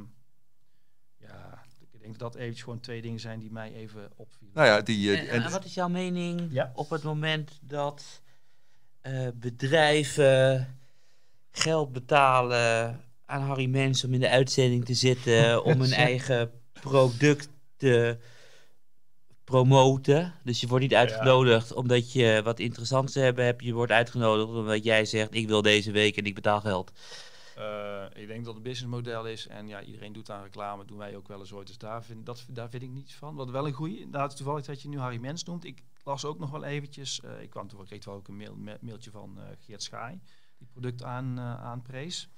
[1.17, 4.53] ja, ik denk dat dat eventjes gewoon twee dingen zijn die mij even opvielen.
[4.55, 6.71] Nou ja, die, eh, En, en, en wat is jouw mening Ja.
[6.75, 8.21] op het moment dat
[9.05, 10.67] eh, bedrijven
[11.51, 17.49] geld betalen aan Harry Mens om in de uitzending te zitten, om hun eigen product
[17.77, 18.17] te
[19.43, 20.33] promoten.
[20.43, 23.63] Dus je wordt niet uitgenodigd omdat je wat interessants te hebben hebt.
[23.63, 26.91] Je wordt uitgenodigd omdat jij zegt, ik wil deze week en ik betaal geld.
[27.55, 31.15] Eh, ik denk dat het businessmodel is en ja, iedereen doet aan reclame, doen wij
[31.15, 31.67] ook wel eens ooit.
[31.67, 33.35] Dus daar vind, dat, daar vind ik niets van.
[33.35, 35.65] Wat wel een goede, inderdaad toevallig dat je nu Harry Mens noemt.
[35.65, 38.55] Ik las ook nog wel eventjes, eh, ik kwam toevallig, kreeg wel ook een mail,
[38.55, 40.19] ma- mailtje van eh, Geert Schaai,
[40.57, 42.29] die product aan, eh aanprees.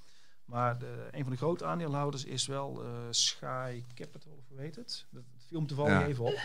[0.45, 5.05] Maar de, een van de grote aandeelhouders is wel Schaai Capital, of hoe heet het?
[5.09, 6.05] Dat viel me toevallig Ja.
[6.05, 6.39] even op.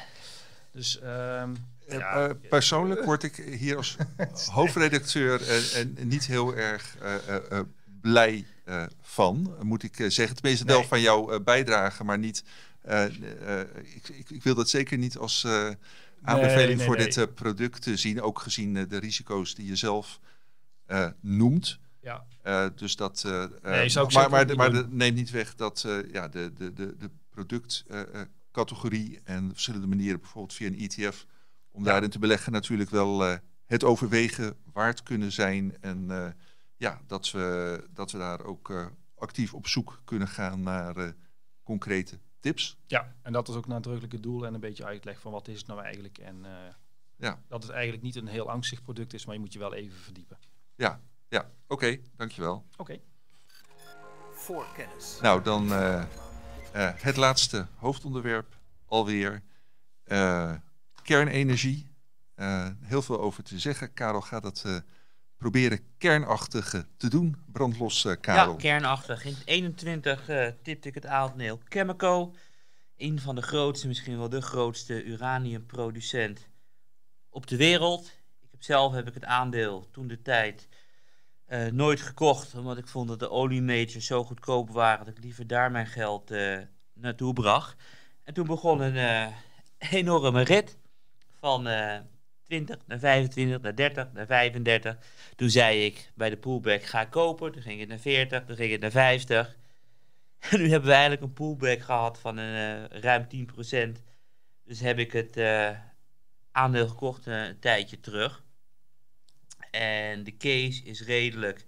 [0.72, 1.54] Dus ehm,
[1.86, 3.96] Eh, ja, eh, persoonlijk word ik hier als
[4.58, 6.96] hoofdredacteur en, en niet heel erg
[8.00, 8.46] blij
[9.00, 10.34] van, moet ik zeggen.
[10.36, 10.88] Tenminste, wel Nee.
[10.88, 12.44] van jouw bijdrage, maar niet.
[13.82, 15.46] ik, ik, ik wil dat zeker niet als
[16.22, 17.04] aanbeveling nee, voor nee.
[17.04, 20.20] dit eh, product te zien, ook gezien eh, de risico's die je zelf
[20.86, 21.78] eh, noemt.
[22.00, 22.24] ja,
[22.74, 23.24] dus dat.
[23.24, 29.20] maar maar, de- maar de- neemt niet weg dat ja, de, de, de, de productcategorie
[29.24, 31.26] en verschillende manieren, bijvoorbeeld via een ETF,
[31.70, 31.90] om Ja.
[31.90, 35.76] daarin te beleggen, natuurlijk wel het overwegen waard kunnen zijn.
[35.80, 36.06] En
[36.76, 41.14] ja, dat we, dat we daar ook actief op zoek kunnen gaan naar
[41.62, 42.76] concrete tips.
[42.86, 45.58] Ja, en dat is ook nadrukkelijk het doel en een beetje uitleg van wat is
[45.58, 46.18] het nou eigenlijk.
[46.18, 46.50] En eh,
[47.16, 47.40] Ja.
[47.48, 49.98] dat het eigenlijk niet een heel angstig product is, maar je moet je wel even
[49.98, 50.38] verdiepen.
[50.74, 51.50] Ja, ja.
[51.68, 52.64] oké, dankjewel.
[52.76, 52.98] Oké.
[54.32, 55.18] Voorkennis.
[55.20, 56.00] Nou, dan eh,
[56.72, 59.42] eh, het laatste hoofdonderwerp alweer.
[60.04, 60.54] Eh,
[61.02, 61.90] kernenergie.
[62.34, 63.92] Eh, heel veel over te zeggen.
[63.92, 64.76] Karel gaat het eh,
[65.42, 67.36] proberen kernachtige te doen.
[67.52, 68.52] Brandlos, eh, Karel.
[68.52, 69.24] Ja, kernachtig.
[69.24, 72.34] In 21 eh tipte ik het aandeel Chemico.
[72.96, 76.48] Een van de grootste, misschien wel de grootste uraniumproducent
[77.28, 78.06] op de wereld.
[78.40, 80.68] Ik heb zelf heb ik het aandeel toen de tijd
[81.44, 82.54] eh, nooit gekocht.
[82.54, 86.30] Omdat ik vond dat de oliemajors zo goedkoop waren dat ik liever daar mijn geld
[86.92, 87.82] naartoe bracht.
[88.24, 89.32] En toen begon een
[89.78, 90.78] enorme rit
[91.40, 91.66] van
[92.52, 94.96] 20 naar 25, naar 30, naar 35.
[95.36, 97.52] Toen zei ik bij de pullback ga kopen.
[97.52, 99.56] Toen ging het naar 40, toen ging het naar 50.
[100.50, 104.02] En nu hebben we eigenlijk een pullback gehad van een, eh, ruim 10%.
[104.64, 105.70] Dus heb ik het eh,
[106.50, 108.44] aandeel gekocht eh, een tijdje terug.
[109.70, 111.66] En de case is redelijk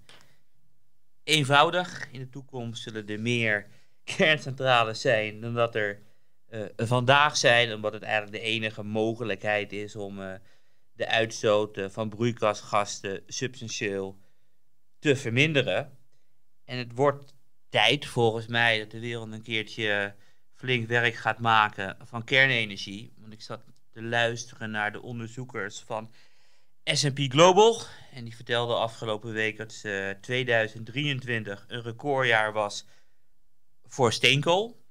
[1.23, 2.07] eenvoudig.
[2.11, 3.67] In de toekomst zullen er meer
[4.17, 6.01] kerncentrales zijn dan dat er
[6.75, 7.73] vandaag zijn.
[7.73, 10.39] Omdat het eigenlijk de enige mogelijkheid is om
[10.95, 14.19] de uitstoot eh, van broeikasgassen substantieel
[14.99, 15.97] te verminderen.
[16.65, 17.33] En het wordt
[17.69, 20.15] tijd volgens mij dat de wereld een keertje
[20.53, 23.13] flink werk gaat maken van kernenergie.
[23.17, 26.11] Want ik zat te luisteren naar de onderzoekers van
[26.83, 27.81] S&P Global.
[28.11, 32.85] En die vertelde afgelopen week dat eh, 2023 een recordjaar was
[33.83, 34.83] voor steenkool.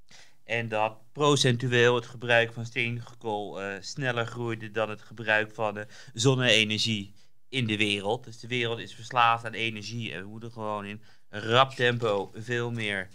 [0.45, 5.85] En dat procentueel het gebruik van steenkool eh, sneller groeide dan het gebruik van eh,
[6.13, 7.13] zonne-energie
[7.49, 8.25] in de wereld.
[8.25, 12.71] Dus de wereld is verslaafd aan energie en we moeten gewoon in rap tempo veel
[12.71, 13.09] meer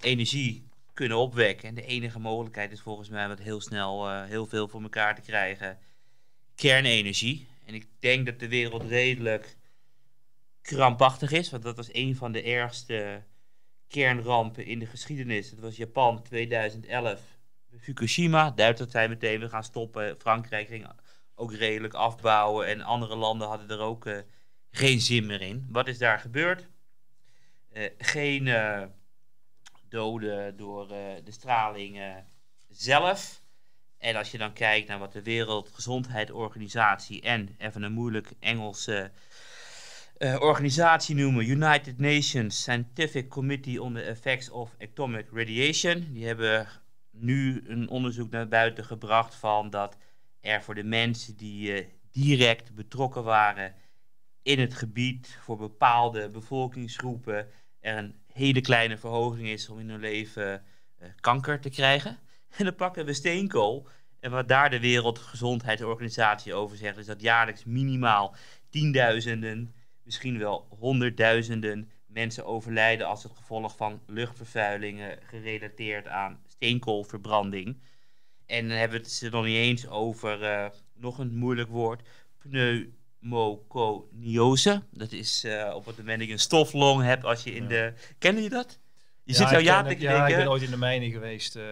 [0.00, 1.68] energie kunnen opwekken.
[1.68, 5.14] En de enige mogelijkheid is volgens mij het heel snel eh, heel veel voor elkaar
[5.14, 5.78] te krijgen.
[6.54, 7.48] Kernenergie.
[7.64, 9.56] En ik denk dat de wereld redelijk
[10.62, 13.22] krampachtig is, want dat was een van de ergste
[13.88, 15.50] kernrampen in de geschiedenis.
[15.50, 17.35] Het was Japan 2011,
[17.80, 18.50] Fukushima.
[18.50, 20.16] Duitsers zijn meteen we gaan stoppen.
[20.18, 20.86] Frankrijk ging
[21.34, 24.18] ook redelijk afbouwen en andere landen hadden er ook eh,
[24.70, 25.66] geen zin meer in.
[25.70, 26.68] Wat is daar gebeurd?
[27.72, 28.82] Eh, geen eh,
[29.88, 32.24] doden door de straling
[32.68, 33.42] zelf.
[33.98, 39.10] En als je dan kijkt naar wat de Wereldgezondheidsorganisatie en even een moeilijk Engelse
[40.38, 46.08] organisatie noemen, United Nations Scientific Committee on the Effects of Atomic Radiation.
[46.12, 46.68] Die hebben
[47.18, 49.96] nu een onderzoek naar buiten gebracht van dat
[50.40, 53.74] er voor de mensen die eh, direct betrokken waren
[54.42, 57.48] in het gebied voor bepaalde bevolkingsgroepen
[57.80, 60.64] er een hele kleine verhoging is om in hun leven
[60.98, 62.18] eh, kanker te krijgen.
[62.56, 63.88] En dan pakken we steenkool.
[64.20, 68.34] En wat daar de Wereldgezondheidsorganisatie over zegt, is dat jaarlijks minimaal
[68.70, 77.80] tienduizenden, misschien wel honderdduizenden mensen overlijden als het gevolg van luchtvervuilingen gerelateerd aan steenkoolverbranding.
[78.46, 82.08] En dan hebben we het er nog niet eens over eh, nog een moeilijk woord,
[82.38, 84.82] pneumoconiose.
[84.90, 87.68] Dat is eh, op het moment dat je een stoflong hebt als je in Ja.
[87.68, 87.92] de...
[88.18, 88.78] Kennen je dat?
[89.22, 90.00] Je zit zo ik ja te.
[90.00, 91.56] Ja, ik ben ooit in de mijnen geweest.
[91.56, 91.64] eh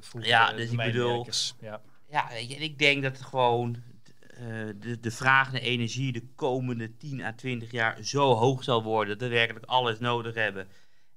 [0.00, 1.26] vroeger, Ja, dus de ik bedoel-.
[1.60, 1.82] Ja.
[2.10, 3.76] Ja, en ik denk dat het gewoon
[4.78, 9.18] de, de vraag naar energie de komende 10 à 20 jaar zo hoog zal worden
[9.18, 10.68] dat we werkelijk alles nodig hebben.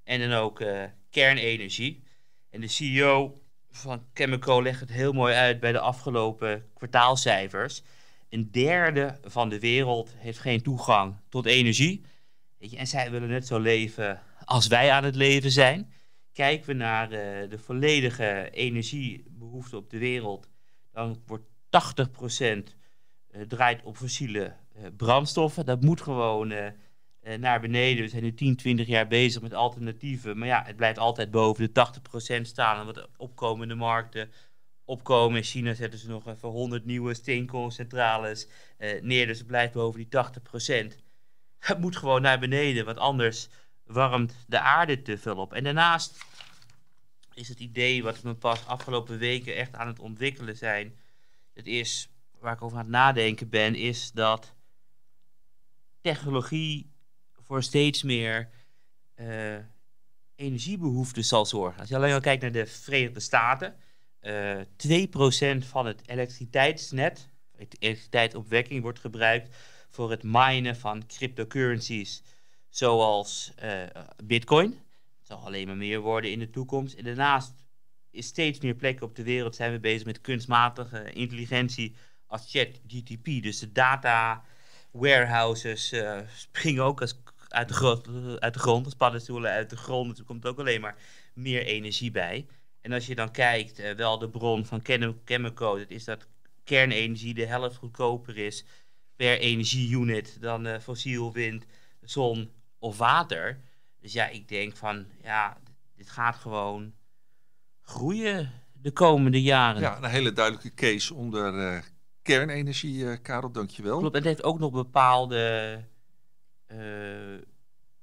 [0.04, 0.64] En dan ook
[1.10, 2.02] kernenergie.
[2.52, 3.40] En de CEO
[3.70, 7.82] van Chemico legt het heel mooi uit bij de afgelopen kwartaalcijfers.
[8.28, 12.04] Een derde van de wereld heeft geen toegang tot energie.
[12.76, 15.92] En zij willen net zo leven als wij aan het leven zijn.
[16.32, 20.48] Kijken we naar eh, de volledige energiebehoefte op de wereld,
[20.90, 21.48] dan wordt 80%
[23.28, 25.66] eh, draait op fossiele eh, brandstoffen.
[25.66, 26.52] Dat moet gewoon
[27.38, 28.02] naar beneden.
[28.02, 30.38] We zijn nu 10, 20 jaar bezig met alternatieven.
[30.38, 31.86] Maar ja, het blijft altijd boven de
[32.38, 32.78] 80% staan.
[32.80, 34.30] En wat opkomende markten
[34.84, 35.36] opkomen.
[35.36, 39.26] In China zetten ze nog even 100 nieuwe steenkoolcentrales eh, neer.
[39.26, 40.08] Dus het blijft boven die
[40.94, 40.96] 80%.
[41.58, 43.48] Het moet gewoon naar beneden, want anders
[43.84, 45.52] warmt de aarde te veel op.
[45.52, 46.24] En daarnaast
[47.34, 50.98] is het idee wat we pas afgelopen weken echt aan het ontwikkelen zijn.
[51.54, 52.08] Het is,
[52.38, 54.54] waar ik over aan het nadenken ben, is dat
[56.00, 56.91] technologie
[57.52, 58.48] voor steeds meer
[59.14, 59.56] eh,
[60.34, 61.80] energiebehoeften zal zorgen.
[61.80, 63.76] Als je alleen al kijkt naar de Verenigde Staten,
[64.20, 69.56] eh 2% van het elektriciteitsnet, elektriciteitsopwekking, wordt gebruikt
[69.88, 72.22] voor het minen van cryptocurrencies,
[72.68, 73.82] zoals eh,
[74.24, 74.70] Bitcoin.
[75.18, 76.94] Het zal alleen maar meer worden in de toekomst.
[76.94, 77.54] En daarnaast
[78.10, 81.94] in steeds meer plekken op de wereld zijn we bezig met kunstmatige intelligentie
[82.26, 83.24] als ChatGTP.
[83.24, 84.44] Dus de data
[84.92, 87.20] warehouses uh, springen ook als,
[87.52, 90.10] uit, de grond, uit de grond, als paddenstoelen uit de grond.
[90.10, 90.96] Dus er komt ook alleen maar
[91.34, 92.46] meer energie bij.
[92.80, 94.80] En als je dan kijkt, uh, wel de bron van
[95.24, 96.26] Chemico, dat is dat
[96.64, 98.64] kernenergie de helft goedkoper is
[99.16, 101.64] per energieunit dan uh, fossiel wind,
[102.00, 103.60] zon of water.
[104.00, 105.58] Dus ja, ik denk van, ja,
[105.96, 106.92] dit gaat gewoon
[107.80, 109.80] groeien de komende jaren.
[109.80, 111.82] Ja, een hele duidelijke case onder uh,
[112.22, 113.98] kernenergie, Karel, dankjewel.
[113.98, 115.84] Klopt, het heeft ook nog bepaalde,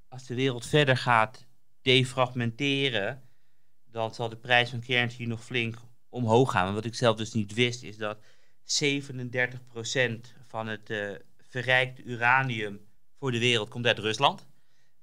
[0.07, 1.45] als de wereld verder gaat
[1.82, 3.22] defragmenteren,
[3.91, 5.76] dan zal de prijs van kernenergie nog flink
[6.09, 6.65] omhoog gaan.
[6.65, 8.22] Maar wat ik zelf dus niet wist, is dat 37%
[10.47, 12.80] van het uh, verrijkte uranium
[13.20, 14.45] voor de wereld komt uit Rusland.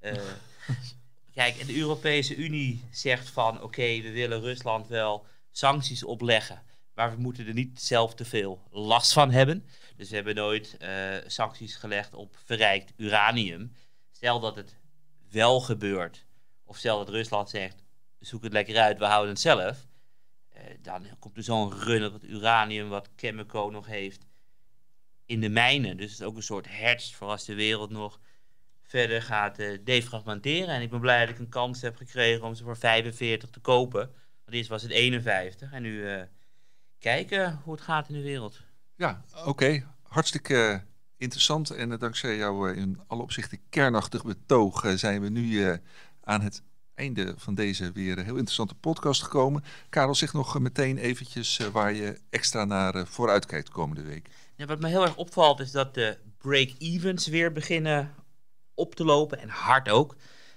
[0.00, 0.12] Uh,
[1.34, 6.62] kijk, de Europese Unie zegt van oké, we willen Rusland wel sancties opleggen,
[6.94, 9.64] maar we moeten er niet zelf te veel last van hebben.
[9.96, 13.72] Dus we hebben nooit uh, sancties gelegd op verrijkt uranium.
[14.10, 14.76] Stel dat het
[15.30, 16.26] wel gebeurt,
[16.64, 17.82] of stel dat Rusland zegt,
[18.18, 19.86] zoek het lekker uit, we houden het zelf.
[20.56, 24.26] Uh, dan komt er zo'n run op het uranium wat Chemico nog heeft
[25.26, 25.96] in de mijnen.
[25.96, 28.20] Dus het is ook een soort hertz voor als de wereld nog
[28.82, 30.74] verder gaat uh, defragmenteren.
[30.74, 33.60] En ik ben blij dat ik een kans heb gekregen om ze voor 45 te
[33.60, 34.00] kopen.
[34.44, 35.72] Want eerst was het 51.
[35.72, 36.24] En nu
[36.98, 38.65] kijken hoe het gaat in de wereld.
[38.96, 39.86] Ja, oké.
[40.02, 40.82] Hartstikke
[41.16, 41.70] interessant.
[41.70, 45.78] En uh, dankzij jou in alle opzichten kernachtig betoog zijn we nu
[46.22, 46.62] aan het
[46.94, 49.64] einde van deze weer heel interessante podcast gekomen.
[49.88, 54.28] Karel, zeg nog meteen eventjes waar je extra naar vooruit kijkt komende week.
[54.56, 58.14] Ja, wat me heel erg opvalt is dat de break-evens weer beginnen
[58.74, 60.16] op te lopen en hard ook.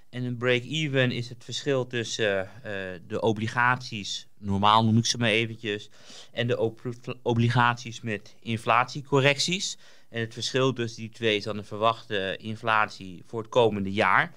[0.10, 2.72] En een break-even is het verschil tussen uh,
[3.08, 5.90] de obligaties, normaal noem ik ze maar eventjes,
[6.32, 6.82] en de ob
[7.22, 9.78] obligaties met inflatiecorrecties.
[10.10, 14.34] En het verschil tussen die twee is dan de verwachte inflatie voor het komende jaar.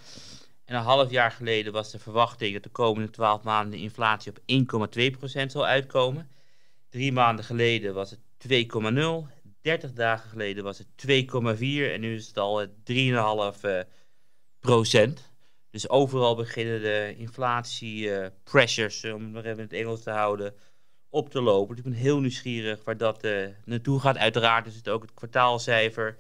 [0.64, 4.32] En een half jaar geleden was de verwachting dat de komende 12 maanden de inflatie
[4.32, 6.30] op 1,2% zal uitkomen.
[6.88, 9.40] Drie maanden geleden was het 2,0.
[9.60, 11.62] 30 dagen geleden was het 2,4
[11.92, 13.80] en nu is het al 3,5 uh,
[14.60, 15.31] procent.
[15.72, 20.54] Dus overal beginnen de inflatie-pressures, uh, om het maar even in het Engels te houden,
[21.08, 21.76] op te lopen.
[21.76, 24.16] Dus ik ben heel nieuwsgierig waar dat uh, naartoe gaat.
[24.16, 26.18] Uiteraard is het ook het kwartaalcijfer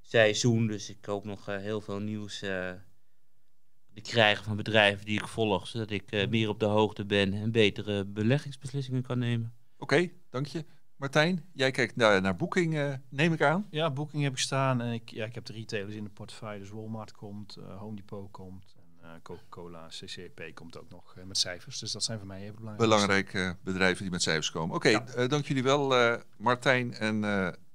[0.00, 5.28] seizoen, dus ik hoop nog uh, heel veel nieuws te krijgen van bedrijven die ik
[5.28, 9.54] volg, zodat ik meer op de hoogte ben en betere beleggingsbeslissingen kan nemen.
[9.78, 10.64] Oké, okay, dank je.
[10.96, 13.66] Martijn, jij kijkt naar, naar Booking, uh, neem ik aan?
[13.70, 14.80] Ja, Booking heb ik staan.
[14.80, 16.60] En ik, ja, ik heb de retailers in de portefeuille.
[16.60, 18.76] Dus Walmart komt, uh, Home Depot komt.
[19.02, 21.78] En uh, Coca-Cola, CCP komt ook nog met cijfers.
[21.78, 22.90] Dus dat zijn voor mij even belangrijk.
[22.90, 24.76] Belangrijke bedrijven die met cijfers komen.
[24.76, 25.26] Oké, okay, ja.
[25.26, 25.94] dank jullie wel
[26.36, 27.24] Martijn en,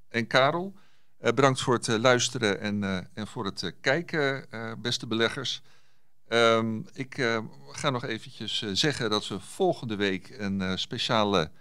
[0.10, 0.74] en Karel.
[1.20, 4.46] bedankt voor het luisteren en, en voor het kijken,
[4.82, 5.62] beste beleggers.
[6.30, 11.52] Um, ik ga nog eventjes zeggen dat we volgende week een speciale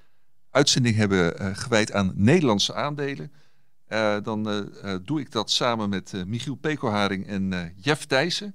[0.50, 3.32] uitzending hebben gewijd aan Nederlandse aandelen.
[4.22, 4.70] Dan
[5.04, 8.54] doe ik dat samen met Michiel Pekelharing en Jeff Thijssen.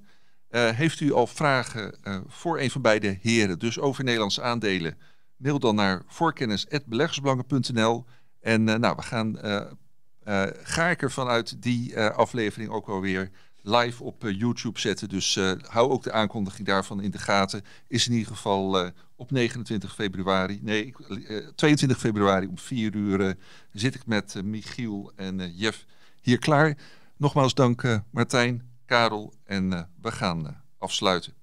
[0.52, 1.94] Heeft u al vragen
[2.26, 4.98] voor een van beide heren, dus over Nederlandse aandelen?
[5.36, 8.04] Mail dan naar voorkennis.beleggersbelangen.nl.
[8.40, 9.38] En nou, we gaan,
[10.62, 13.30] ga ik ervan uit die aflevering ook alweer
[13.62, 15.08] live op YouTube zetten.
[15.08, 17.64] Dus hou ook de aankondiging daarvan in de gaten.
[17.88, 18.92] Is in ieder geval
[19.22, 20.94] op 29 februari, nee,
[21.54, 23.36] 22 eh, februari om 4 uur
[23.72, 25.84] zit ik met Michiel en Jeff
[26.20, 26.76] hier klaar.
[27.16, 31.34] Nogmaals dank Martijn, Karel en we gaan afsluiten.